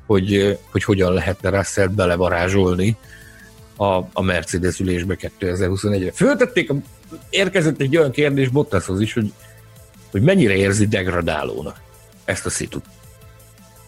[0.06, 2.96] hogy, hogy hogyan lehetne Russell belevarázsolni
[3.76, 6.12] a, a Mercedes ülésbe 2021-re.
[6.12, 6.70] Föltették,
[7.30, 9.32] érkezett egy olyan kérdés Bottashoz is, hogy,
[10.10, 11.80] hogy mennyire érzi degradálónak
[12.24, 12.84] ezt a szitut.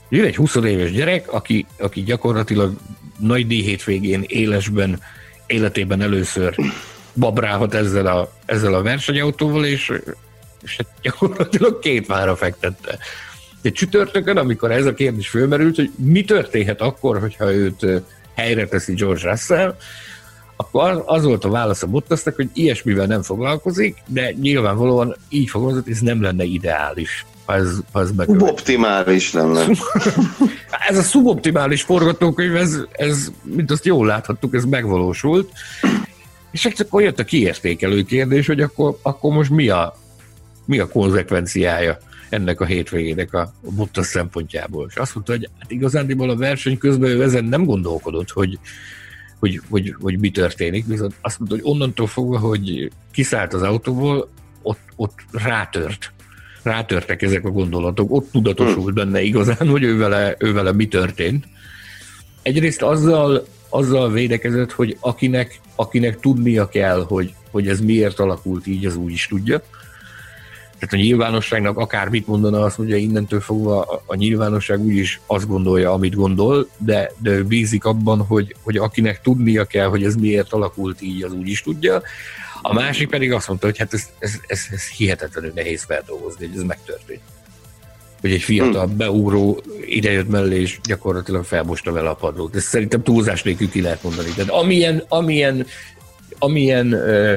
[0.09, 2.77] Jön egy 20 éves gyerek, aki, aki gyakorlatilag
[3.19, 5.01] nagy díj hétvégén élesben,
[5.47, 6.57] életében először
[7.15, 9.93] babrálhat ezzel a, ezzel a versenyautóval, és,
[10.63, 12.99] és hát gyakorlatilag két vára fektette.
[13.63, 17.87] Egy csütörtökön, amikor ez a kérdés fölmerült, hogy mi történhet akkor, hogyha őt
[18.35, 19.77] helyre teszi George Russell,
[20.61, 25.89] akkor az volt a válasz a Bottasnak, hogy ilyesmivel nem foglalkozik, de nyilvánvalóan így fogalmazott,
[25.89, 27.27] ez nem lenne ideális.
[27.45, 29.67] Ha ez, ha ez Suboptimális lenne.
[30.89, 35.53] ez a szuboptimális forgatókönyv, ez, ez, mint azt jól láthattuk, ez megvalósult.
[36.51, 39.97] És akkor jött a kiértékelő kérdés, hogy akkor, akkor most mi a,
[40.65, 41.99] mi a konzekvenciája
[42.29, 44.87] ennek a hétvégének a Bottas szempontjából.
[44.89, 48.59] És azt mondta, hogy hát igazándiból a verseny közben ő ezen nem gondolkodott, hogy,
[49.39, 54.29] hogy, hogy, hogy mi történik, viszont azt mondta, hogy onnantól fogva, hogy kiszállt az autóból,
[54.63, 56.13] ott, ott rátört.
[56.63, 61.45] Rátörtek ezek a gondolatok, ott tudatosult benne igazán, hogy ő vele, ő vele mi történt.
[62.43, 68.87] Egyrészt azzal, azzal védekezett, hogy akinek, akinek tudnia kell, hogy, hogy ez miért alakult így,
[68.87, 69.63] az úgy is tudja
[70.79, 75.93] tehát a nyilvánosságnak akármit mondana, azt mondja, innentől fogva a, a nyilvánosság úgyis azt gondolja,
[75.93, 80.53] amit gondol, de, de ő bízik abban, hogy, hogy akinek tudnia kell, hogy ez miért
[80.53, 82.03] alakult így, az úgy is tudja.
[82.63, 86.57] A másik pedig azt mondta, hogy hát ez, ez, ez, ez hihetetlenül nehéz feldolgozni, hogy
[86.57, 87.21] ez megtörtént.
[88.21, 88.97] Hogy egy fiatal hmm.
[88.97, 92.57] beugró idejött mellé, és gyakorlatilag felmosta vele a padlót.
[92.57, 94.29] Ez szerintem túlzás nélkül ki lehet mondani.
[94.29, 95.67] Tehát amilyen, amilyen,
[96.39, 97.37] amilyen uh,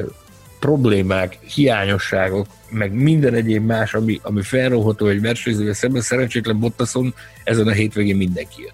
[0.61, 7.67] problémák, hiányosságok, meg minden egyéb más, ami, ami felróható egy versenyzővel szemben, szerencsétlen Bottason ezen
[7.67, 8.73] a hétvégén mindenki jött.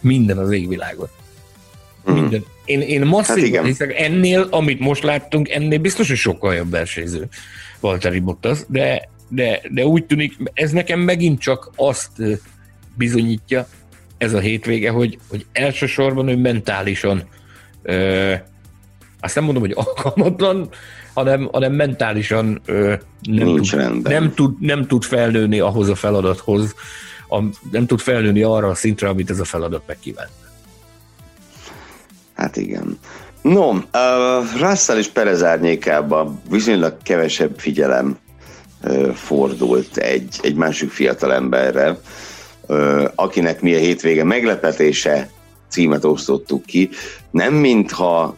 [0.00, 1.10] Minden az égvilágot.
[2.04, 2.14] Hmm.
[2.14, 2.44] Minden.
[2.64, 7.28] Én, én masszívan hát hiszek, ennél, amit most láttunk, ennél biztos, hogy sokkal jobb versenyző
[7.80, 12.10] Valtteri Bottas, de, de, de úgy tűnik, ez nekem megint csak azt
[12.94, 13.68] bizonyítja,
[14.16, 17.28] ez a hétvége, hogy, hogy elsősorban ő mentálisan
[17.82, 18.34] ö,
[19.20, 20.68] azt nem mondom, hogy alkalmatlan,
[21.14, 26.74] hanem, hanem mentálisan ö, nem, Nincs tud, nem, tud, nem tud felnőni ahhoz a feladathoz,
[27.28, 30.28] a, nem tud felnőni arra a szintre, amit ez a feladat megkíván.
[32.34, 32.98] Hát igen.
[33.42, 33.80] No, uh,
[34.60, 38.18] Russell és Perez árnyékában viszonylag kevesebb figyelem
[38.82, 41.98] uh, fordult egy, egy másik fiatal emberre,
[42.66, 45.30] uh, akinek mi a hétvége meglepetése
[45.68, 46.88] címet osztottuk ki.
[47.30, 48.36] Nem mintha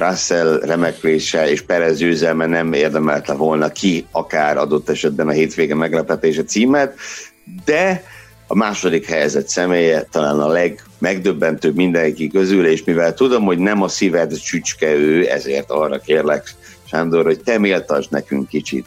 [0.00, 6.44] Russell remeklése és Perez győzelme nem érdemelte volna ki akár adott esetben a hétvége meglepetése
[6.44, 6.94] címet,
[7.64, 8.04] de
[8.46, 13.88] a második helyezett személye talán a legmegdöbbentőbb mindenki közül, és mivel tudom, hogy nem a
[13.88, 18.86] szíved csücske ő, ezért arra kérlek, Sándor, hogy te méltasd nekünk kicsit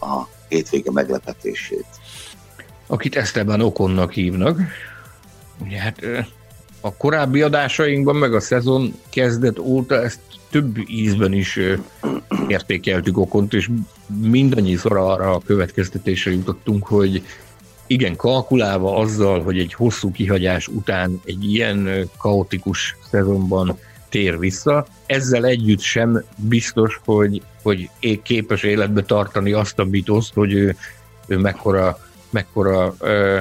[0.00, 1.86] a hétvége meglepetését.
[2.86, 4.60] Akit Esteban Okonnak hívnak.
[5.64, 6.00] Ugye hát
[6.80, 10.18] a korábbi adásainkban, meg a szezon kezdet óta ezt
[10.50, 11.58] több ízben is
[12.48, 13.70] értékeltük Okont, és
[14.20, 17.22] mindannyiszor arra a következtetésre jutottunk, hogy
[17.86, 23.78] igen, kalkulálva azzal, hogy egy hosszú kihagyás után egy ilyen kaotikus szezonban
[24.08, 27.90] tér vissza, ezzel együtt sem biztos, hogy, hogy
[28.22, 30.76] képes életbe tartani azt a mitoszt, hogy ő,
[31.26, 31.98] ő mekkora,
[32.30, 33.38] mekkora uh,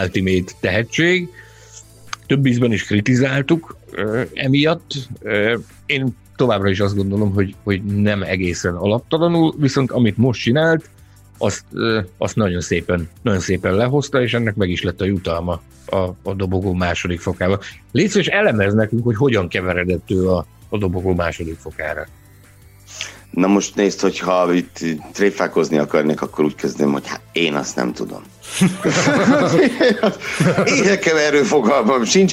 [0.00, 1.28] ultimate tehetség.
[2.26, 4.92] Több ízben is kritizáltuk uh, emiatt.
[5.22, 5.54] Uh,
[5.86, 10.88] én továbbra is azt gondolom, hogy, hogy nem egészen alaptalanul, viszont amit most csinált,
[11.38, 11.64] azt,
[12.18, 16.34] azt nagyon szépen, nagyon szépen lehozta, és ennek meg is lett a jutalma a, a
[16.34, 17.58] dobogó második fokába.
[17.92, 22.06] Légy és elemez nekünk, hogy hogyan keveredett ő a, a dobogó második fokára.
[23.30, 27.92] Na most nézd, hogyha itt tréfákozni akarnék, akkor úgy kezdem, hogy hát én azt nem
[27.92, 28.22] tudom.
[30.76, 32.32] én nekem erről fogalmam sincs.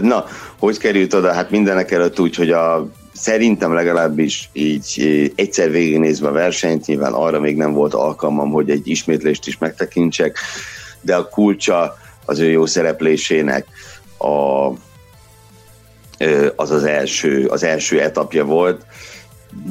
[0.00, 0.24] Na,
[0.58, 1.32] hogy került oda?
[1.32, 7.40] Hát mindenek előtt úgy, hogy a szerintem legalábbis így egyszer végignézve a versenyt, nyilván arra
[7.40, 10.38] még nem volt alkalmam, hogy egy ismétlést is megtekintsek,
[11.00, 13.66] de a kulcsa az ő jó szereplésének
[14.18, 14.66] a,
[16.56, 18.86] az az első, az első etapja volt.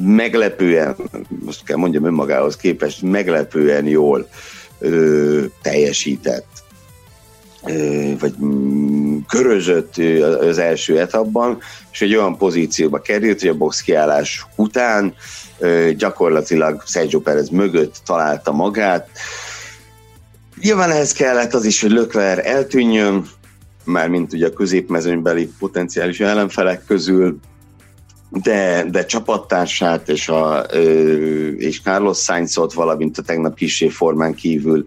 [0.00, 0.96] Meglepően,
[1.44, 4.28] most kell mondjam önmagához képest, meglepően jól
[4.84, 6.62] ö, teljesített
[8.18, 9.96] vagy mm, körözött
[10.40, 11.58] az első etapban,
[11.92, 15.14] és egy olyan pozícióba került, hogy a box kiállás után
[15.96, 19.08] gyakorlatilag Sergio Perez mögött találta magát.
[20.60, 23.26] Nyilván ehhez kellett az is, hogy Lökler eltűnjön,
[23.84, 27.38] mármint ugye a középmezőnybeli potenciális ellenfelek közül,
[28.28, 30.58] de, de csapattársát és, a,
[31.56, 34.86] és Carlos Sainzot, valamint a tegnap kisé formán kívül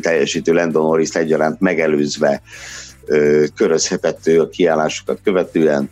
[0.00, 2.42] teljesítő Landon Norris egyaránt megelőzve
[3.54, 5.90] körözhetett a kiállásokat követően,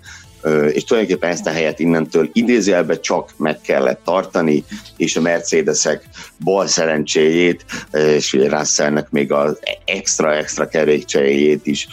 [0.72, 4.64] és tulajdonképpen ezt a helyet innentől idézőjelbe csak meg kellett tartani,
[4.96, 6.04] és a Mercedesek
[6.44, 11.88] bal szerencséjét, és ugye Russellnek még az extra-extra kerékcseréjét is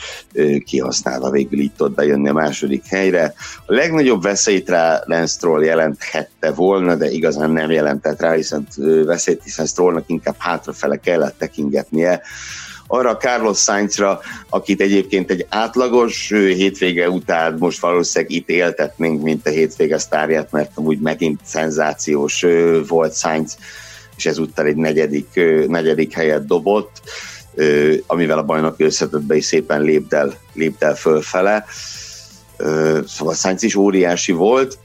[0.66, 3.34] kihasználva végül itt ott bejönni a második helyre.
[3.66, 8.68] A legnagyobb veszélyt rá Lance Stroll jelenthette volna, de igazán nem jelentett rá, hiszen
[9.06, 12.22] veszélyt, hiszen Strollnak inkább hátrafele kellett tekingetnie,
[12.88, 14.20] arra Carlos Sainzra,
[14.50, 20.72] akit egyébként egy átlagos hétvége után most valószínűleg itt éltetnénk, mint a hétvége sztárját, mert
[20.74, 22.46] amúgy megint szenzációs
[22.88, 23.58] volt Sainz,
[24.18, 25.28] és ezúttal egy negyedik,
[25.68, 27.02] negyedik helyet dobott,
[28.08, 31.66] amivel a bajnok összetettbe is szépen lépd el, lépd el fölfele.
[33.08, 34.78] Szóval Sainz is óriási volt.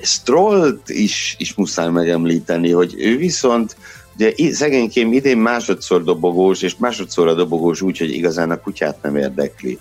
[0.00, 3.76] Strollt is, is muszáj megemlíteni, hogy ő viszont
[4.18, 9.16] Ugye szegénykém idén másodszor dobogós, és másodszor a dobogós úgy, hogy igazán a kutyát nem
[9.16, 9.78] érdekli.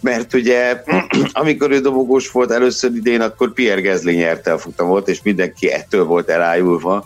[0.00, 0.82] Mert ugye,
[1.32, 6.04] amikor ő dobogós volt először idén, akkor Pierre Gasly nyerte a futamot, és mindenki ettől
[6.04, 7.04] volt elájulva.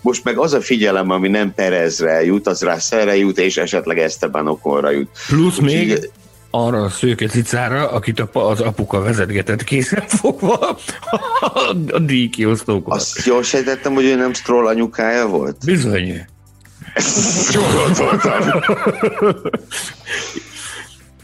[0.00, 4.48] Most meg az a figyelem, ami nem Perezre jut, az Russellre jut, és esetleg Esteban
[4.48, 5.08] Okonra jut.
[5.28, 6.10] Plusz Úgy még
[6.50, 10.78] arra a szőke cicára, akit az apuka vezetgetett kézzel fogva
[11.88, 12.94] a díjkiosztókon.
[12.96, 15.64] Azt jól sejtettem, hogy ő nem Stroll anyukája volt?
[15.64, 16.26] Bizony.
[17.50, 18.62] Csúrott voltam.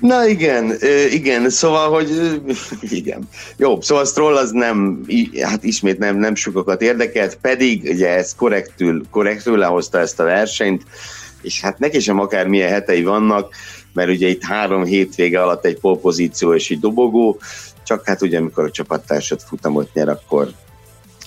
[0.00, 0.74] Na igen,
[1.10, 2.40] igen, szóval, hogy
[2.80, 3.28] igen.
[3.56, 5.00] Jó, szóval Stroll az nem,
[5.42, 10.82] hát ismét nem, nem sokakat érdekelt, pedig ugye ez korrektül, korrektül lehozta ezt a versenyt,
[11.42, 13.54] és hát neki sem akár milyen hetei vannak,
[13.94, 17.38] mert ugye itt három hétvége alatt egy polpozíció és egy dobogó,
[17.84, 20.50] csak hát ugye amikor a csapattársad futamot nyer, akkor,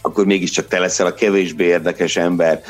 [0.02, 2.62] akkor mégiscsak te leszel a kevésbé érdekes ember.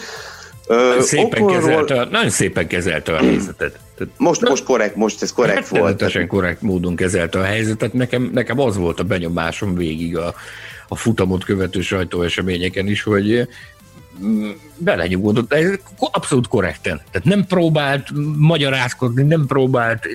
[0.67, 3.79] Nagyon szépen, kezelte, nagyon szépen kezelte a helyzetet.
[4.17, 5.97] Most, most korrekt, most ez korrekt hát, volt.
[5.97, 7.93] Teljesen korrekt módon kezelte a helyzetet.
[7.93, 10.33] Nekem, nekem az volt a benyomásom végig a,
[10.87, 13.47] a futamot követő sajtóeseményeken is, hogy
[14.78, 15.55] belenyugodott,
[15.99, 17.01] abszolút korrekten.
[17.11, 18.07] Tehát nem próbált
[18.38, 20.07] magyarázkodni, nem próbált,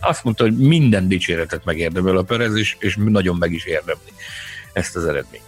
[0.00, 4.12] azt mondta, hogy minden dicséretet megérdemel a Perez, és, és nagyon meg is érdemli
[4.72, 5.44] ezt az eredményt.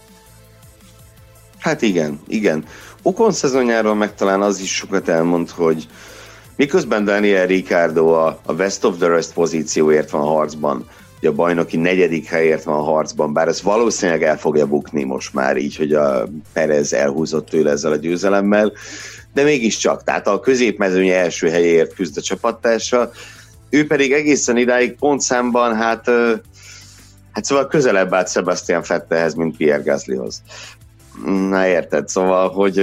[1.59, 2.65] Hát igen, igen.
[3.01, 5.87] Okon szezonjáról meg talán az is sokat elmond, hogy
[6.55, 10.85] miközben Daniel Ricardo a, a West of the Rest pozícióért van harcban,
[11.27, 15.57] a bajnoki negyedik helyért van a harcban, bár ez valószínűleg el fogja bukni most már
[15.57, 18.71] így, hogy a Perez elhúzott tőle ezzel a győzelemmel,
[19.33, 23.11] de mégiscsak, tehát a középmezőnye első helyért küzd a csapattársa,
[23.69, 26.09] ő pedig egészen idáig pontszámban, hát,
[27.31, 30.41] hát szóval közelebb állt Sebastian Fettelhez, mint Pierre Gaslyhoz.
[31.25, 32.77] Na érted, szóval, hogy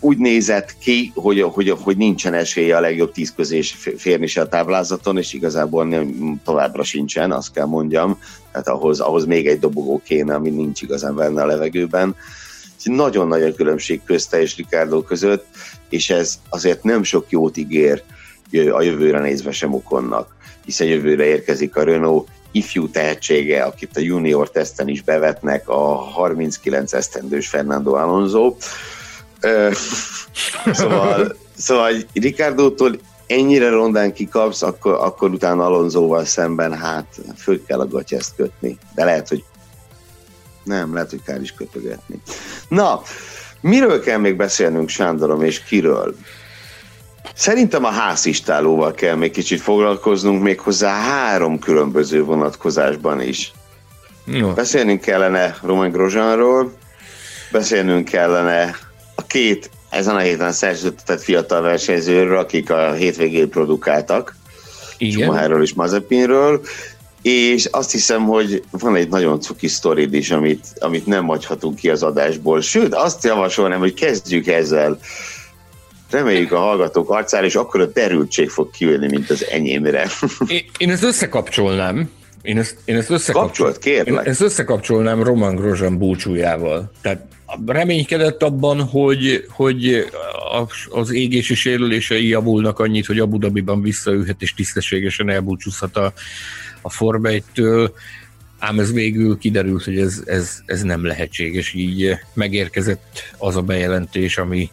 [0.00, 3.60] úgy nézett ki, hogy, hogy, hogy nincsen esélye a legjobb tíz közé
[3.96, 8.18] férni se a táblázaton, és igazából nem, továbbra sincsen, azt kell mondjam.
[8.52, 12.16] Tehát ahhoz, ahhoz még egy dobogó kéne, ami nincs igazán benne a levegőben.
[12.84, 15.46] Nagyon-nagyon különbség közte és Ricardo között,
[15.88, 18.02] és ez azért nem sok jót ígér
[18.72, 24.50] a jövőre nézve sem okonnak, hiszen jövőre érkezik a Renault, ifjú tehetsége, akit a junior
[24.50, 28.54] teszten is bevetnek, a 39 esztendős Fernando Alonso.
[30.72, 37.88] Szóval, szóval Ricardo-tól ennyire rondán kikapsz, akkor, akkor utána Alonsoval szemben hát föl kell a
[37.88, 38.78] gatyászt kötni.
[38.94, 39.44] De lehet, hogy
[40.64, 42.20] nem, lehet, hogy kár is kötögetni.
[42.68, 43.02] Na,
[43.60, 46.14] miről kell még beszélnünk, Sándorom, és kiről?
[47.34, 53.52] Szerintem a házistálóval kell még kicsit foglalkoznunk, méghozzá három különböző vonatkozásban is.
[54.24, 54.52] Jó.
[54.52, 56.72] Beszélnünk kellene Roman Grosjeanról,
[57.52, 58.76] beszélnünk kellene
[59.20, 64.36] a két ezen a héten szerződtetett fiatal versenyzőről, akik a hétvégén produkáltak,
[64.98, 66.60] Schumacherről és Mazepinről,
[67.22, 71.90] és azt hiszem, hogy van egy nagyon cuki sztorid is, amit, amit nem hagyhatunk ki
[71.90, 72.60] az adásból.
[72.60, 74.98] Sőt, azt javasolnám, hogy kezdjük ezzel
[76.10, 80.10] reméljük a hallgatók arcára, és akkor a derültség fog kijönni, mint az enyémre.
[80.46, 82.10] Én, én ezt összekapcsolnám.
[82.42, 83.76] Én ezt, én ezt összekapcsolnám.
[83.80, 84.24] kérlek.
[84.24, 86.90] Én ezt összekapcsolnám Roman Grosjean búcsújával.
[87.00, 87.26] Tehát
[87.66, 90.06] reménykedett abban, hogy, hogy
[90.90, 96.12] az égési sérülései javulnak annyit, hogy Abu Dhabiban visszaülhet és tisztességesen elbúcsúzhat a,
[96.82, 97.90] a Forma 1-től,
[98.58, 104.38] ám ez végül kiderült, hogy ez, ez, ez nem lehetséges, így megérkezett az a bejelentés,
[104.38, 104.70] ami,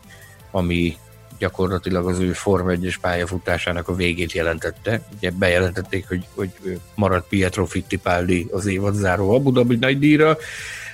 [0.52, 0.98] ami
[1.40, 5.02] gyakorlatilag az ő Form 1-es pályafutásának a végét jelentette.
[5.18, 10.38] Ugye bejelentették, hogy, hogy marad Pietro Fittipaldi az évad záró Abu Dhabi nagy díjra,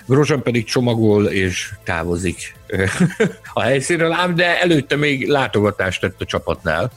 [0.06, 2.56] Grosjean pedig csomagol és távozik
[3.54, 6.92] a helyszínről, ám de előtte még látogatást tett a csapatnál,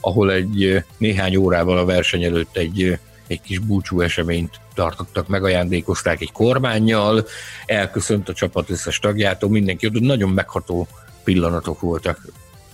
[0.00, 6.32] ahol egy néhány órával a verseny előtt egy, egy kis búcsú eseményt tartottak, megajándékozták egy
[6.32, 7.26] kormányjal,
[7.66, 10.88] elköszönt a csapat összes tagjától, mindenki, nagyon megható
[11.24, 12.20] pillanatok voltak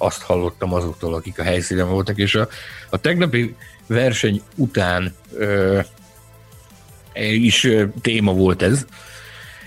[0.02, 2.48] azt hallottam azoktól, akik a helyszínen voltak, és a,
[2.90, 3.54] a tegnapi
[3.86, 5.80] verseny után ö,
[7.14, 8.86] is ö, téma volt ez.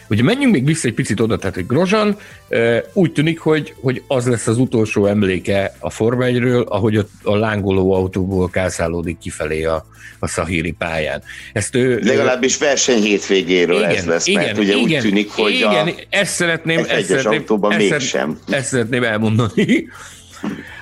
[0.10, 2.18] Ugye menjünk még vissza egy picit oda, tehát hogy Grozan
[2.48, 7.06] ö, úgy tűnik, hogy, hogy az lesz az utolsó emléke a Forma 1 ahogy a,
[7.24, 9.86] a lángoló autóból kászálódik kifelé a,
[10.20, 11.24] a Szahíri pályán.
[11.54, 15.54] Ezt ő, Legalábbis verseny hétvégéről igen, ez lesz, igen, mert ugye igen, úgy tűnik, hogy
[15.54, 18.40] igen, a ezt szeretném, ezt szeretném, autóban ezt, mégsem.
[18.50, 19.88] Ezt szeretném elmondani.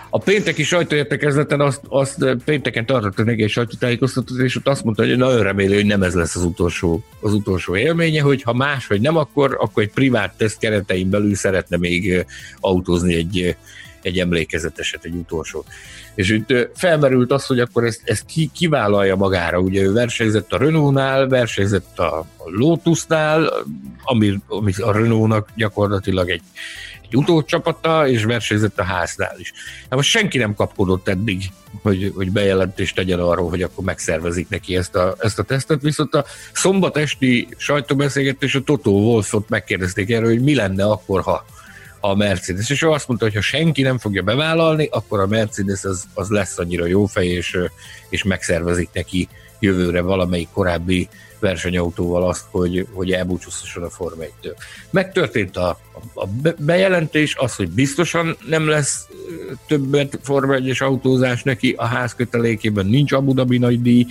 [0.10, 5.44] A pénteki sajtóértekezleten azt, azt pénteken tartott egy sajtótájékoztatót, és ott azt mondta, hogy nagyon
[5.44, 9.18] remélő, hogy nem ez lesz az utolsó, az utolsó élménye, hogy ha más vagy nem,
[9.18, 12.26] akkor, akkor egy privát teszt keretein belül szeretne még
[12.60, 13.56] autózni egy,
[14.02, 15.66] egy emlékezeteset, egy utolsó.
[16.16, 19.60] És itt felmerült az, hogy akkor ezt, ezt ki, kivállalja magára.
[19.60, 23.54] Ugye ő versenyzett a Renault-nál, versenyzett a Lotusnál,
[24.04, 26.42] ami, ami a Renault-nak gyakorlatilag egy,
[26.93, 29.54] egy utócsapata, és versenyzett a háznál is.
[29.82, 31.44] Hát most senki nem kapkodott eddig,
[31.82, 36.14] hogy, hogy bejelentést tegyen arról, hogy akkor megszervezik neki ezt a, ezt a tesztet, viszont
[36.16, 41.46] a szombat esti sajtóbeszélgetés a Toto Wolfot megkérdezték erről, hogy mi lenne akkor, ha
[42.00, 45.84] a Mercedes, és ő azt mondta, hogy ha senki nem fogja bevállalni, akkor a Mercedes
[45.84, 47.58] az, az lesz annyira jó fej, és,
[48.10, 49.28] és megszervezik neki
[49.60, 51.10] jövőre valamelyik korábbi
[51.44, 54.56] versenyautóval azt, hogy, hogy elbúcsúztasson a Forma 1-től.
[54.90, 55.80] Megtörtént a,
[56.14, 56.28] a
[56.58, 59.08] bejelentés, az, hogy biztosan nem lesz
[59.68, 64.06] többet Forma 1-es autózás neki, a ház kötelékében nincs Abu Dhabi nagy díj,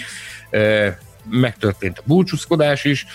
[1.31, 3.07] megtörtént a búcsúzkodás is,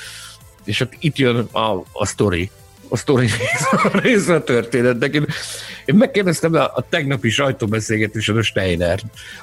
[0.63, 2.51] és hát itt jön a, a sztori,
[2.89, 3.27] a sztori
[4.03, 5.13] része a történetnek.
[5.13, 5.25] Én,
[5.85, 8.99] én megkérdeztem a, a tegnapi sajtóbeszélgetésen a Steiner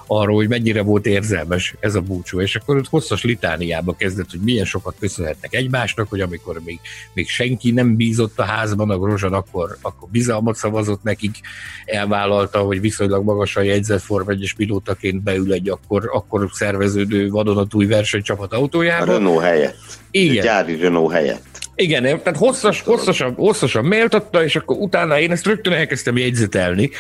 [0.07, 4.41] arról, hogy mennyire volt érzelmes ez a búcsú, és akkor ott hosszas litániába kezdett, hogy
[4.41, 6.81] milyen sokat köszönhetnek egymásnak, hogy amikor még,
[7.13, 11.37] még senki nem bízott a házban, a Grozsan akkor, akkor bizalmat szavazott nekik,
[11.85, 18.53] elvállalta, hogy viszonylag magasan jegyzett Form 1 pilótaként beül egy akkor, akkor szerveződő vadonatúj versenycsapat
[18.53, 19.13] autójába.
[19.13, 19.77] A Renault helyett.
[20.11, 20.39] Igen.
[20.39, 21.54] A gyári Renault helyett.
[21.77, 26.91] Igen, tehát hosszas, hosszasan, hosszasan méltatta, és akkor utána én ezt rögtön elkezdtem jegyzetelni,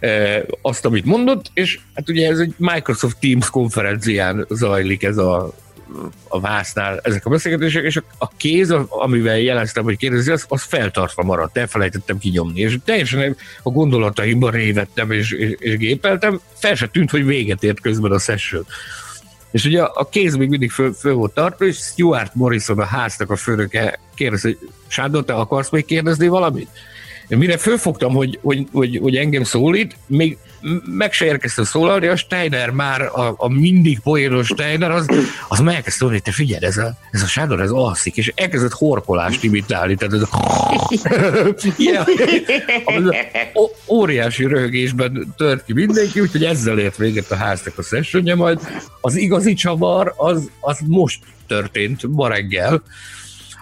[0.00, 5.54] e, azt, amit mondott, és hát ugye ez egy Microsoft Teams konferencián zajlik ez a,
[6.28, 10.62] a vásznál ezek a beszélgetések, és a, a kéz, amivel jeleztem, hogy kérdezi, az, az
[10.62, 16.86] feltartva maradt, elfelejtettem kinyomni, és teljesen a gondolataimban révettem és, és, és gépeltem, fel se
[16.86, 18.66] tűnt, hogy véget ért közben a session.
[19.54, 23.30] És ugye a kéz még mindig föl, föl volt tartva, és Stuart Morrison, a háznak
[23.30, 26.68] a főnöke kérdezi, hogy Sándor, te akarsz még kérdezni valamit?
[27.28, 30.38] Mire fölfogtam, hogy, hogy, hogy, hogy engem szólít, még
[30.84, 35.06] meg se érkeztem szólalni, a Steiner már, a, a mindig poénos Steiner, az,
[35.48, 38.72] az meg elkezdte szólni, te figyelj, ez a, ez a Sándor, ez alszik, és elkezdett
[38.72, 40.28] horkolást imitálni, tehát ez a,
[41.76, 42.04] ilyen,
[43.88, 48.60] óriási röhögésben tört ki mindenki, úgyhogy ezzel ért véget a háznak a sessionje, majd.
[49.00, 52.82] Az igazi csavar, az, az most történt ma reggel,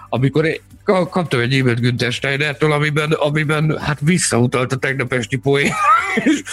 [0.09, 0.45] amikor
[0.83, 5.71] kaptam egy e-mailt Günther Steinertől, amiben, amiben hát visszautalt a tegnap esti poén,
[6.23, 6.43] és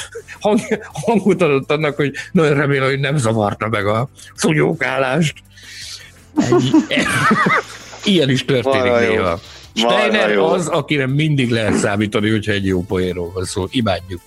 [0.40, 0.60] hang,
[0.92, 5.34] hangot adott annak, hogy nagyon remélem, hogy nem zavarta meg a szunyókálást.
[6.36, 6.70] Ennyi.
[8.04, 9.40] Ilyen is történik néha.
[9.74, 13.66] Steiner az, akire mindig lehet számítani, hogyha egy jó poénról van szó.
[13.70, 14.20] Imádjuk.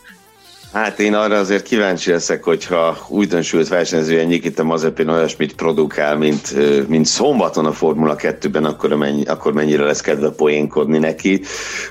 [0.74, 6.54] Hát én arra azért kíváncsi leszek, hogyha újdonsült versenyzője Nikita Mazepin olyasmit produkál, mint,
[6.88, 11.42] mint szombaton a Formula 2-ben, akkor, mennyi, akkor mennyire lesz kedve poénkodni neki.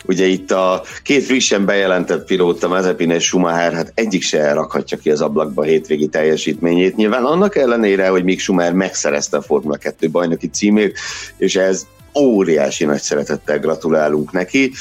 [0.05, 5.11] Ugye itt a két frissen bejelentett pilóta, Mazepin és Schumacher, hát egyik se elrakhatja ki
[5.11, 6.97] az ablakba a hétvégi teljesítményét.
[6.97, 10.99] Nyilván annak ellenére, hogy Mick Schumacher megszerezte a Formula 2 bajnoki címét,
[11.37, 11.87] és ez
[12.19, 14.73] óriási nagy szeretettel gratulálunk neki.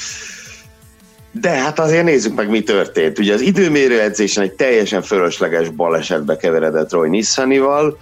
[1.31, 3.19] De hát azért nézzük meg, mi történt.
[3.19, 7.97] Ugye az időmérő edzésen egy teljesen fölösleges balesetbe keveredett Roy Nissanival,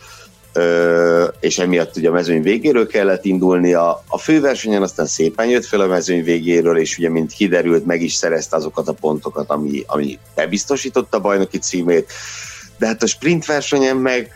[1.40, 3.74] és emiatt ugye a mezőny végéről kellett indulni.
[3.74, 8.14] A, főversenyen aztán szépen jött fel a mezőny végéről, és ugye, mint kiderült, meg is
[8.14, 12.12] szerezte azokat a pontokat, ami, ami bebiztosította a bajnoki címét.
[12.78, 14.32] De hát a sprint versenyen meg,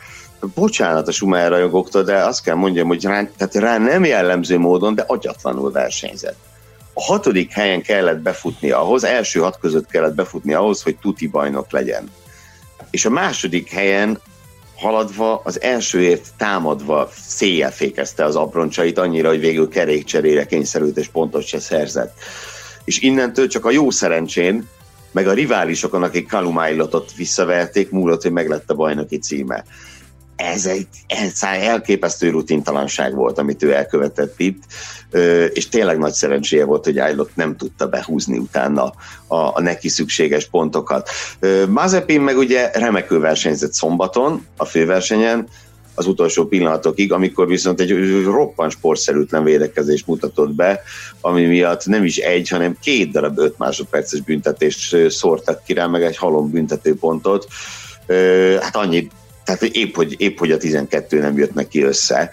[0.53, 4.95] bocsánat a Schumacher rajogoktól, de azt kell mondjam, hogy rá, tehát rá nem jellemző módon,
[4.95, 6.51] de agyatlanul versenyzett
[6.93, 11.71] a hatodik helyen kellett befutni ahhoz, első hat között kellett befutni ahhoz, hogy tuti bajnok
[11.71, 12.11] legyen.
[12.91, 14.19] És a második helyen
[14.75, 21.45] haladva, az elsőért támadva széjjel fékezte az abroncsait annyira, hogy végül kerékcserére kényszerült és pontot
[21.45, 22.17] se szerzett.
[22.83, 24.67] És innentől csak a jó szerencsén,
[25.11, 29.63] meg a riválisokon, akik Kalumájlotot visszaverték, múlott, hogy meglett a bajnoki címe
[30.35, 34.63] ez egy, ez elképesztő rutintalanság volt, amit ő elkövetett itt,
[35.53, 38.93] és tényleg nagy szerencséje volt, hogy Ájlott nem tudta behúzni utána
[39.27, 41.09] a, a neki szükséges pontokat.
[41.69, 45.47] Mazepin meg ugye remekül versenyzett szombaton a főversenyen,
[45.95, 50.81] az utolsó pillanatokig, amikor viszont egy roppan sportszerűtlen védekezést mutatott be,
[51.21, 56.03] ami miatt nem is egy, hanem két darab 5 másodperces büntetést szórtak ki rá, meg
[56.03, 57.47] egy halom büntetőpontot.
[58.61, 59.11] Hát annyit
[59.43, 62.31] tehát épp hogy, épp, hogy a 12 nem jött neki össze,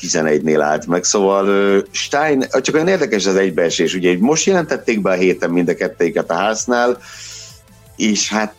[0.00, 5.14] 11-nél állt meg, szóval Stein, csak olyan érdekes az egybeesés, ugye most jelentették be a
[5.14, 6.98] héten mind a kettőiket a háznál,
[7.96, 8.54] és hát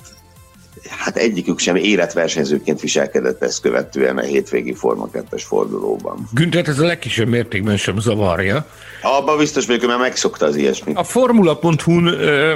[0.90, 6.28] hát egyikük sem érett versenyzőként viselkedett ezt követően a hétvégi Forma 2-es fordulóban.
[6.34, 8.68] Günther ez a legkisebb mértékben sem zavarja.
[9.02, 10.98] Abban biztos vagyok, mert megszokta az ilyesmit.
[10.98, 12.04] A Formula.hu-n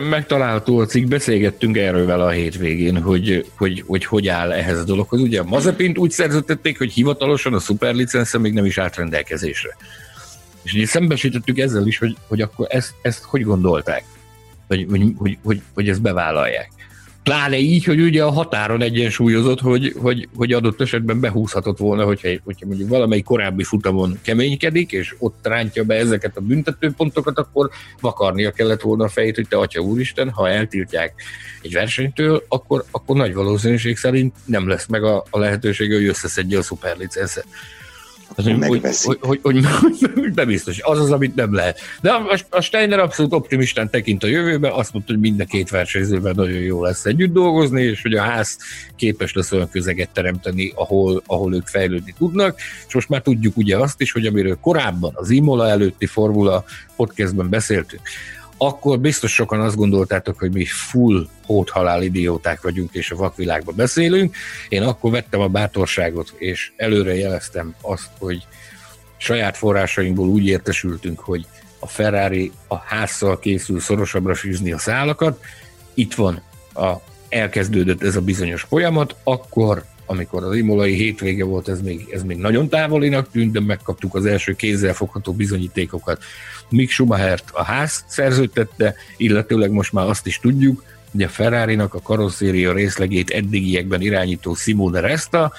[0.09, 4.83] megtalálható a cikk, beszélgettünk erről vele a hétvégén, hogy hogy, hogy hogy áll ehhez a
[4.83, 5.21] dologhoz.
[5.21, 9.77] Ugye a Mazepint úgy szerződtették, hogy hivatalosan a szuperlicensze még nem is állt rendelkezésre.
[10.63, 14.03] És ugye szembesítettük ezzel is, hogy, hogy akkor ezt, ezt hogy gondolták,
[14.67, 16.80] hogy, hogy, hogy, hogy, hogy ezt bevállalják
[17.23, 22.29] Pláne így, hogy ugye a határon egyensúlyozott, hogy, hogy, hogy adott esetben behúzhatott volna, hogyha,
[22.43, 27.69] hogyha mondjuk valamelyik korábbi futamon keménykedik, és ott rántja be ezeket a büntetőpontokat, akkor
[27.99, 31.13] vakarnia kellett volna a fejét, hogy te atya úristen, ha eltiltják
[31.61, 36.57] egy versenytől, akkor, akkor nagy valószínűség szerint nem lesz meg a, a lehetőség, hogy összeszedje
[36.57, 37.45] a szuperlicenszet.
[38.35, 38.81] Az, hogy, hogy,
[39.21, 39.65] hogy, hogy,
[40.15, 40.79] hogy nem biztos.
[40.81, 41.79] Az az, amit nem lehet.
[42.01, 45.69] De a, a Steiner abszolút optimistán tekint a jövőbe, azt mondta, hogy mind a két
[45.69, 48.57] versenyzőben nagyon jó lesz együtt dolgozni, és hogy a ház
[48.95, 52.59] képes lesz olyan közeget teremteni, ahol, ahol ők fejlődni tudnak.
[52.87, 56.63] És most már tudjuk ugye azt is, hogy amiről korábban az Imola előtti Formula
[56.95, 58.01] podcastben beszéltünk,
[58.63, 61.27] akkor biztos sokan azt gondoltátok, hogy mi full
[61.69, 64.35] halál idióták vagyunk, és a vakvilágban beszélünk.
[64.69, 68.47] Én akkor vettem a bátorságot, és előre jeleztem azt, hogy
[69.17, 71.45] saját forrásainkból úgy értesültünk, hogy
[71.79, 75.43] a Ferrari a házszal készül szorosabbra fűzni a szálakat.
[75.93, 76.41] Itt van
[76.73, 76.93] a
[77.29, 82.37] elkezdődött ez a bizonyos folyamat, akkor amikor az imolai hétvége volt, ez még, ez még
[82.37, 86.23] nagyon távolinak tűnt, de megkaptuk az első kézzelfogható bizonyítékokat.
[86.69, 92.01] Mick Schumachert a ház szerződtette, illetőleg most már azt is tudjuk, hogy a Ferrari-nak a
[92.01, 95.51] karosszéria részlegét eddigiekben irányító Simone Resta,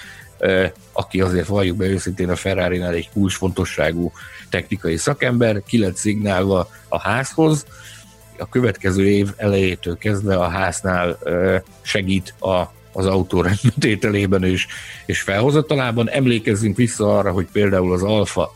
[0.92, 4.12] aki azért valljuk be őszintén a Ferrari-nál egy kulcsfontosságú
[4.50, 7.66] technikai szakember, ki szignálva a házhoz,
[8.38, 11.18] a következő év elejétől kezdve a háznál
[11.82, 14.66] segít a az autó rendbetételében és,
[15.06, 16.10] és felhozatalában.
[16.10, 18.52] Emlékezzünk vissza arra, hogy például az Alfa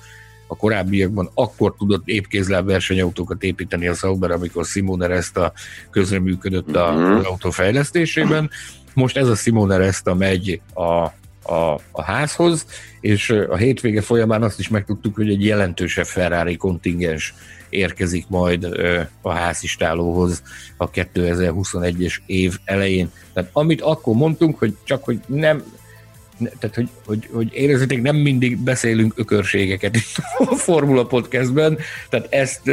[0.47, 5.53] a korábbiakban akkor tudott épkézláb versenyautókat építeni a Sauber, amikor Simone Resta
[5.91, 7.17] közreműködött a, mhm.
[7.17, 8.51] az autó fejlesztésében.
[8.95, 11.07] Most ez a Simone Resta megy a,
[11.47, 12.67] a, a házhoz,
[13.01, 17.35] és a hétvége folyamán azt is megtudtuk, hogy egy jelentősebb Ferrari kontingens
[17.69, 18.65] érkezik majd
[19.21, 20.43] a házistálóhoz
[20.77, 23.11] a 2021-es év elején.
[23.33, 25.63] Tehát amit akkor mondtunk, hogy csak hogy nem,
[26.59, 31.79] tehát, hogy, hogy, hogy érezzétek, nem mindig beszélünk ökörségeket itt a Formula Podcastben,
[32.09, 32.71] tehát ezt,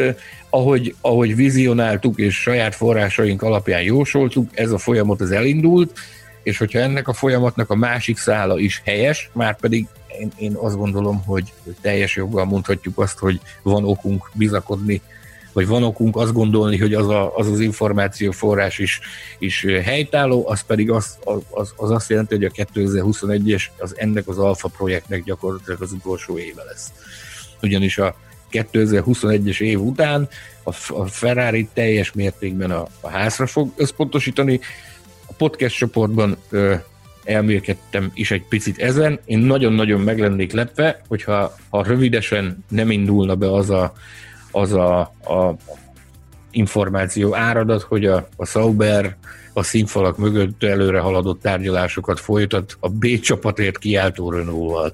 [0.49, 5.99] ahogy, ahogy vizionáltuk és saját forrásaink alapján jósoltuk, ez a folyamat az elindult,
[6.43, 9.87] és hogyha ennek a folyamatnak a másik szála is helyes, már pedig
[10.19, 15.01] én, én azt gondolom, hogy teljes joggal mondhatjuk azt, hogy van okunk bizakodni,
[15.53, 18.99] vagy van okunk azt gondolni, hogy az a, az, az információforrás is,
[19.39, 21.17] is helytálló, az pedig az,
[21.49, 26.37] az, az azt jelenti, hogy a 2021-es az ennek az alfa projektnek gyakorlatilag az utolsó
[26.37, 26.91] éve lesz.
[27.61, 28.15] Ugyanis a
[28.51, 30.29] 2021-es év után
[30.63, 34.59] a, a Ferrari teljes mértékben a, a házra fog összpontosítani.
[35.43, 36.73] Podcast csoportban ö,
[37.23, 39.19] elmélkedtem is egy picit ezen.
[39.25, 43.93] Én nagyon-nagyon meg lennék lepve, hogyha ha rövidesen nem indulna be az a,
[44.51, 45.55] az a, a
[46.51, 49.15] információ áradat, hogy a, a Sauber
[49.53, 54.91] a színfalak mögött előre haladott tárgyalásokat folytat a B csapatért kiáltó Renault-val.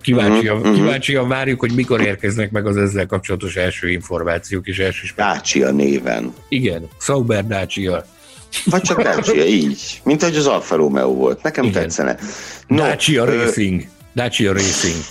[0.00, 0.74] Kíváncsian, uh-huh.
[0.74, 6.32] kíváncsian várjuk, hogy mikor érkeznek meg az ezzel kapcsolatos első információk és első Dacia néven.
[6.48, 8.04] Igen, Sauber Dacia.
[8.64, 10.00] Vagy csak Dacia, így.
[10.04, 11.42] Mint ahogy az Alfa Romeo volt.
[11.42, 11.82] Nekem Igen.
[11.82, 12.16] tetszene.
[12.66, 13.44] No, Dacia ö...
[13.44, 13.82] Racing.
[14.14, 15.04] Dacia Racing.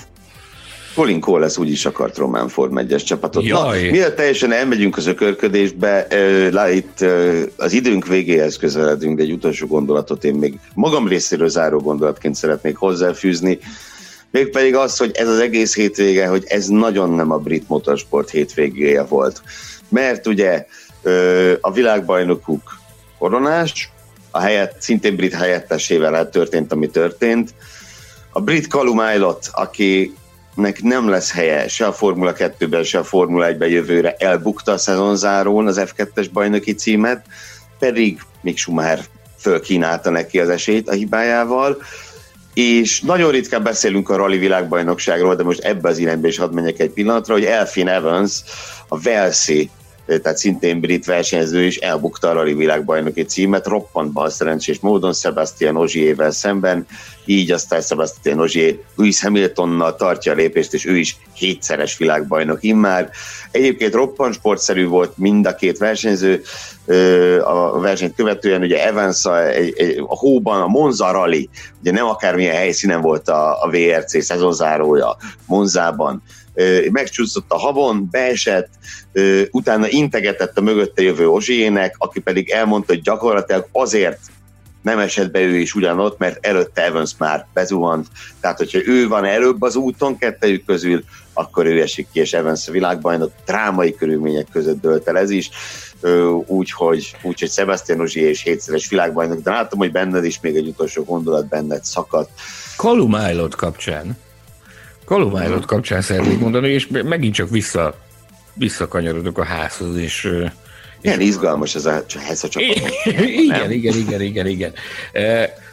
[0.95, 3.45] Colin Cole lesz úgy is akart Román Ford megyes csapatot.
[3.45, 3.85] Jaj.
[3.85, 6.07] Na, miért teljesen elmegyünk az ökörködésbe,
[6.51, 7.05] lá, itt
[7.57, 12.75] az időnk végéhez közeledünk, de egy utolsó gondolatot én még magam részéről záró gondolatként szeretnék
[12.75, 13.59] hozzáfűzni,
[14.31, 19.03] mégpedig az, hogy ez az egész hétvége, hogy ez nagyon nem a brit motorsport hétvégéje
[19.03, 19.41] volt.
[19.89, 20.65] Mert ugye
[21.61, 22.79] a világbajnokuk
[23.21, 23.89] koronás,
[24.31, 27.53] a helyett, szintén brit helyettesével történt, ami történt.
[28.31, 33.47] A brit Callum Aylott, akinek nem lesz helye se a Formula 2-ben, se a Formula
[33.47, 37.25] 1-ben jövőre, elbukta a szezonzárón az F2-es bajnoki címet,
[37.79, 38.99] pedig még Schumacher
[39.39, 41.77] fölkínálta neki az esélyt a hibájával,
[42.53, 46.79] és nagyon ritkán beszélünk a rally világbajnokságról, de most ebbe az irányba is hadd menjek
[46.79, 48.41] egy pillanatra, hogy Elfin Evans,
[48.87, 49.69] a Velszi
[50.05, 55.77] tehát szintén brit versenyző is elbukta a rally világbajnoki címet, roppant bal szerencsés módon Sebastian
[55.77, 56.85] Ogier-vel szemben,
[57.25, 63.09] így aztán Sebastian Ogier Lewis Hamiltonnal tartja a lépést, és ő is hétszeres világbajnok immár.
[63.51, 66.41] Egyébként roppant sportszerű volt mind a két versenyző,
[67.43, 69.47] a versenyt követően ugye Evans a,
[70.07, 71.49] a hóban, a Monza Rally,
[71.81, 76.23] ugye nem akármilyen helyszínen volt a, a VRC szezonzárója, Monzában,
[76.91, 78.69] megcsúszott a habon, beesett,
[79.51, 84.19] utána integetett a mögötte jövő Ozsiének, aki pedig elmondta, hogy gyakorlatilag azért
[84.81, 88.07] nem esett be ő is ugyanott, mert előtte Evans már bezuhant.
[88.39, 91.03] Tehát, hogyha ő van előbb az úton kettejük közül,
[91.33, 95.49] akkor ő esik ki, és Evans a világbajnok drámai körülmények között dölt el ez is.
[96.45, 100.67] úgyhogy úgy, hogy Sebastian Ozsi és hétszeres világbajnok, de látom, hogy benned is még egy
[100.67, 102.29] utolsó gondolat benned szakadt.
[102.75, 104.17] Kalumálod kapcsán.
[105.11, 107.95] Kalumálod kapcsán szeretnék mondani, és megint csak vissza,
[108.53, 110.31] visszakanyarodok a házhoz, és
[111.01, 112.91] milyen izgalmas ez a, ez a csapat.
[113.05, 114.73] igen, igen, igen, igen, igen.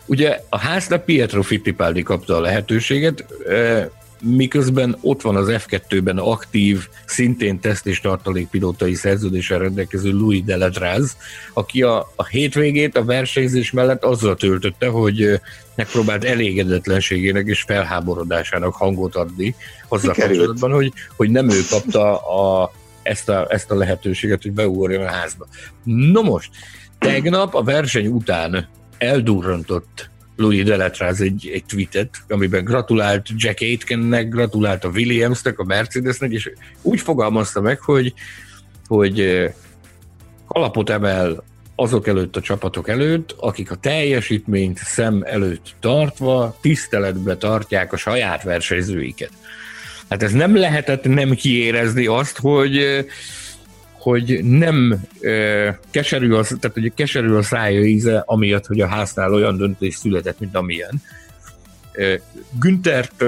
[0.06, 3.24] ugye a háznak Pietro Fittipaldi kapta a lehetőséget,
[4.22, 11.16] miközben ott van az F2-ben aktív, szintén teszt és tartalékpilótai szerződéssel rendelkező Louis Deladraz,
[11.52, 15.40] aki a, a hétvégét a versenyzés mellett azzal töltötte, hogy
[15.74, 19.54] megpróbált elégedetlenségének és felháborodásának hangot adni
[19.88, 22.72] azzal kapcsolatban, hogy, hogy nem ő kapta a,
[23.02, 25.46] ezt, a, ezt a lehetőséget, hogy beugorjon a házba.
[25.84, 26.50] No most,
[26.98, 28.68] tegnap a verseny után
[28.98, 36.30] eldurrantott Louis Deletraz egy, egy tweetet, amiben gratulált Jack Aitkennek, gratulált a Williamsnek, a Mercedesnek,
[36.30, 36.50] és
[36.82, 38.14] úgy fogalmazta meg, hogy,
[38.86, 39.48] hogy
[40.46, 41.44] alapot emel
[41.74, 48.42] azok előtt a csapatok előtt, akik a teljesítményt szem előtt tartva tiszteletbe tartják a saját
[48.42, 49.32] versenyzőiket.
[50.08, 53.06] Hát ez nem lehetett nem kiérezni azt, hogy
[54.08, 59.34] hogy nem e, keserű, az, tehát hogy keserű a szája íze, amiatt, hogy a háznál
[59.34, 61.02] olyan döntés született, mint amilyen.
[61.92, 62.20] E,
[62.58, 63.24] Güntert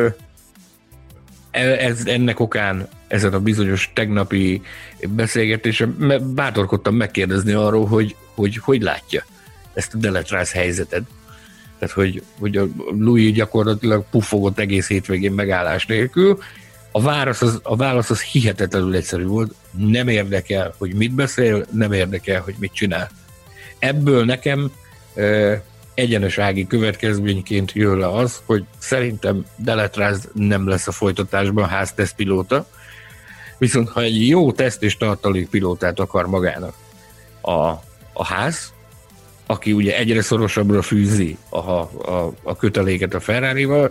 [1.50, 4.62] ez, ennek okán ezen a bizonyos tegnapi
[5.08, 9.24] beszélgetésen bátorkodtam megkérdezni arról, hogy hogy, hogy látja
[9.74, 11.02] ezt a Deletrász helyzetet.
[11.78, 16.38] Tehát, hogy, hogy a Louis gyakorlatilag puffogott egész hétvégén megállás nélkül,
[16.92, 21.92] a válasz, az, a válasz az hihetetlenül egyszerű volt, nem érdekel, hogy mit beszél, nem
[21.92, 23.10] érdekel, hogy mit csinál.
[23.78, 24.72] Ebből nekem
[25.14, 25.54] ö,
[25.94, 32.66] egyenesági következményként jön le az, hogy szerintem Deletráz nem lesz a folytatásban háztesztpilóta,
[33.58, 36.74] viszont ha egy jó teszt és tartalékpilótát akar magának
[37.40, 37.58] a,
[38.12, 38.72] a ház,
[39.46, 43.90] aki ugye egyre szorosabbra fűzi a, a, a köteléket a Ferrari-val,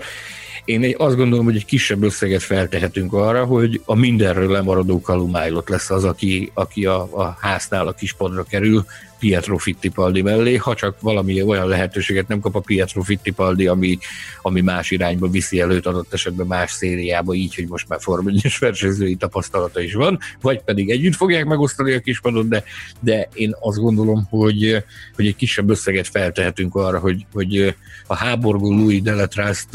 [0.65, 5.89] én azt gondolom, hogy egy kisebb összeget feltehetünk arra, hogy a mindenről lemaradó Kalumájlott lesz
[5.89, 8.85] az, aki, aki a, a háznál a kispadra kerül,
[9.19, 13.97] Pietro Fittipaldi mellé, ha csak valami olyan lehetőséget nem kap a Pietro Fittipaldi, ami,
[14.41, 19.15] ami más irányba viszi előtt adott esetben más szériába, így, hogy most már formányos versenyzői
[19.15, 22.63] tapasztalata is van, vagy pedig együtt fogják megosztani a kispadot, de,
[22.99, 24.83] de én azt gondolom, hogy,
[25.15, 27.75] hogy egy kisebb összeget feltehetünk arra, hogy, hogy
[28.07, 29.69] a háborgó Louis Deletrászt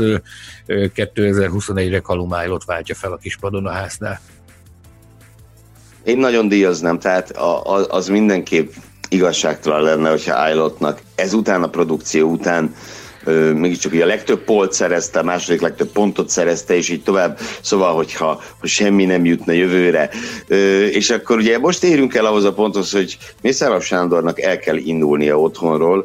[0.68, 4.20] 2021-re Kalumájlot váltja fel a kispadon a háznál.
[6.04, 7.30] Én nagyon díjaznám, tehát
[7.88, 8.72] az mindenképp
[9.14, 12.74] igazságtalan lenne, hogyha Ájlottnak ezután a produkció után
[13.54, 17.94] mégiscsak ugye a legtöbb polt szerezte, a második legtöbb pontot szerezte, és így tovább, szóval,
[17.94, 20.10] hogyha hogy semmi nem jutna jövőre.
[20.90, 25.40] És akkor ugye most érünk el ahhoz a ponthoz, hogy Mészáros Sándornak el kell indulnia
[25.40, 26.04] otthonról.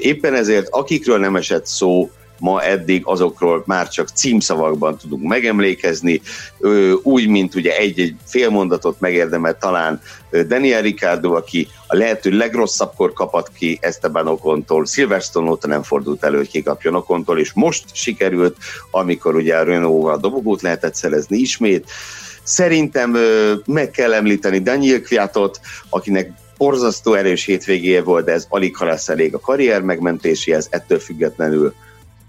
[0.00, 2.10] Éppen ezért, akikről nem esett szó,
[2.40, 6.20] ma eddig azokról már csak címszavakban tudunk megemlékezni,
[7.02, 10.00] úgy, mint ugye egy-egy félmondatot megérdemel talán
[10.46, 16.36] Daniel Ricardo, aki a lehető legrosszabbkor kapat ki Esteban Okontól, Silverstone óta nem fordult elő,
[16.36, 18.56] hogy kikapjon Okontól, és most sikerült,
[18.90, 21.90] amikor ugye a Renault-val dobogót lehetett szerezni ismét.
[22.42, 23.16] Szerintem
[23.66, 29.08] meg kell említeni Daniel Kviatot, akinek borzasztó erős hétvégéje volt, de ez alig ha lesz
[29.08, 31.74] elég a karrier megmentéséhez, ettől függetlenül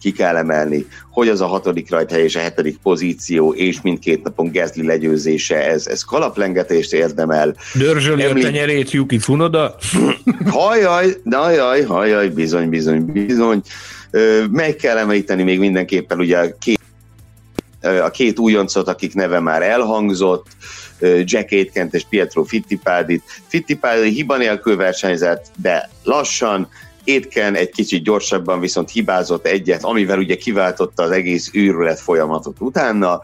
[0.02, 4.52] ki kell emelni, hogy az a hatodik rajthely és a hetedik pozíció, és mindkét napon
[4.52, 7.56] Gezli legyőzése, ez, ez kalaplengetést érdemel.
[7.74, 8.44] Dörzsöli Említ...
[8.44, 9.76] a tenyerét Yuki Tsunoda?
[10.50, 13.62] hajaj, hajaj, hajaj, bizony, bizony, bizony.
[14.52, 16.80] Meg kell említeni még mindenképpen ugye a két,
[17.82, 20.46] a két újoncot, akik neve már elhangzott,
[21.24, 23.24] Jack Aitkent és Pietro Fittipaldit.
[23.48, 26.68] Fittipaldi hiba nélkül versenyzett, de lassan,
[27.12, 33.22] Étken egy kicsit gyorsabban viszont hibázott egyet, amivel ugye kiváltotta az egész űrület folyamatot utána.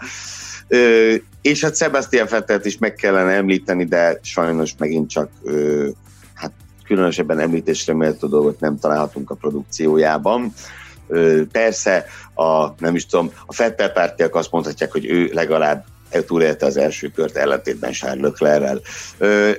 [0.68, 5.88] Ö, és hát Sebastian Fettelt is meg kellene említeni, de sajnos megint csak ö,
[6.34, 6.52] hát
[6.84, 10.54] különösebben említésre méltó dolgot nem találhatunk a produkciójában.
[11.08, 15.86] Ö, persze, a, nem is tudom, a Fettel pártiak azt mondhatják, hogy ő legalább
[16.26, 18.82] túlélte az első kört ellentétben Charles Leclerrel.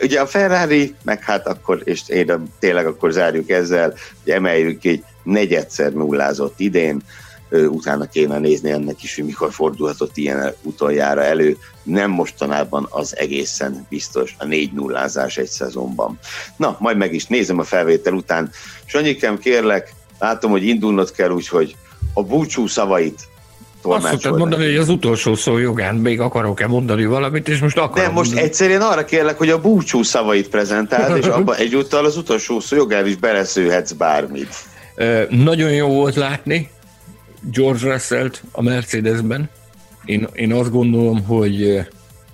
[0.03, 5.05] Ugye a Ferrari, meg hát akkor, és én tényleg akkor zárjuk ezzel, hogy emeljük egy
[5.23, 7.03] negyedszer nullázott idén,
[7.51, 11.57] utána kéne nézni ennek is, hogy mikor fordulhatott ilyen utoljára elő.
[11.83, 16.19] Nem mostanában az egészen biztos a négy nullázás egy szezonban.
[16.57, 18.51] Na, majd meg is nézem a felvétel után.
[18.85, 21.77] Sanyikem, kérlek, látom, hogy indulnod kell, úgyhogy
[22.13, 23.29] a búcsú szavait
[23.89, 24.29] tolmácsolni.
[24.29, 28.05] Azt mondani, hogy az utolsó szó jogán még akarok-e mondani valamit, és most akarom.
[28.05, 28.49] Nem, most mondani.
[28.49, 33.07] egyszerűen arra kérlek, hogy a búcsú szavait prezentáld, és abban egyúttal az utolsó szó jogán
[33.07, 34.55] is beleszőhetsz bármit.
[35.29, 36.71] Nagyon jó volt látni
[37.53, 39.51] George Russell-t a Mercedesben.
[40.05, 41.87] Én, én azt gondolom, hogy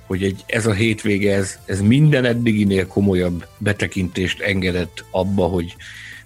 [0.07, 5.77] hogy egy, ez a hétvége, ez, ez minden eddiginél komolyabb betekintést engedett abba, hogy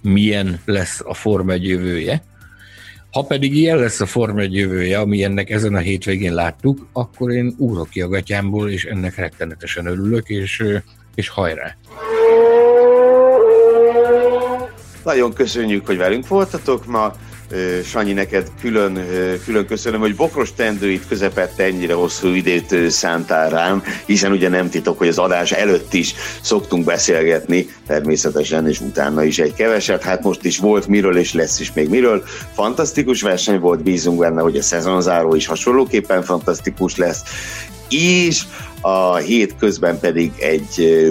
[0.00, 2.22] milyen lesz a Forma 1 jövője.
[3.12, 7.30] Ha pedig ilyen lesz a Forma 1 jövője, ami ennek ezen a hétvégén láttuk, akkor
[7.30, 10.64] én úrok ki a gatyámból, és ennek rettenetesen örülök, és,
[11.14, 11.76] és hajrá!
[15.04, 17.12] Nagyon köszönjük, hogy velünk voltatok ma.
[17.84, 19.06] Sanyi, neked külön,
[19.44, 24.98] külön köszönöm, hogy bokros tendőit közepette ennyire hosszú időt szántál rám, hiszen ugye nem titok,
[24.98, 30.02] hogy az adás előtt is szoktunk beszélgetni, természetesen, és utána is egy keveset.
[30.02, 32.24] Hát most is volt miről, és lesz is még miről.
[32.54, 37.22] Fantasztikus verseny volt, bízunk benne, hogy a szezonzáró is hasonlóképpen fantasztikus lesz.
[37.90, 38.42] És
[38.80, 41.10] a hét közben pedig egy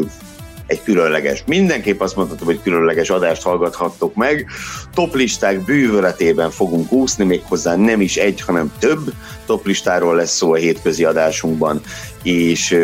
[0.68, 4.48] egy különleges, mindenképp azt mondhatom, hogy különleges adást hallgathattok meg.
[4.94, 9.14] Toplisták bűvöletében fogunk úszni, méghozzá nem is egy, hanem több
[9.46, 11.82] toplistáról lesz szó a hétközi adásunkban,
[12.24, 12.78] és,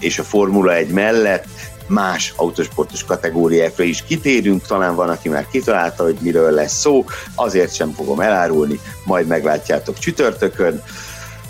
[0.00, 1.46] és a Formula 1 mellett
[1.88, 7.04] más autosportos kategóriákra is kitérünk, talán van, aki már kitalálta, hogy miről lesz szó,
[7.34, 10.82] azért sem fogom elárulni, majd meglátjátok csütörtökön.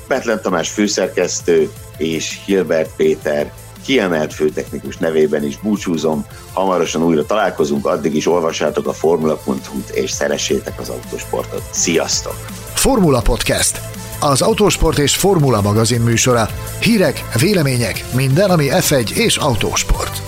[0.08, 3.52] Betlen Tamás főszerkesztő és Hilbert Péter
[3.86, 6.26] kiemelt főtechnikus nevében is búcsúzom.
[6.52, 11.62] Hamarosan újra találkozunk, addig is olvassátok a formula.hu-t és szeressétek az autósportot.
[11.70, 12.36] Sziasztok!
[12.74, 13.80] Formula Podcast
[14.20, 16.48] az Autósport és Formula magazin műsora.
[16.80, 20.22] Hírek, vélemények, minden, ami F1 és autósport.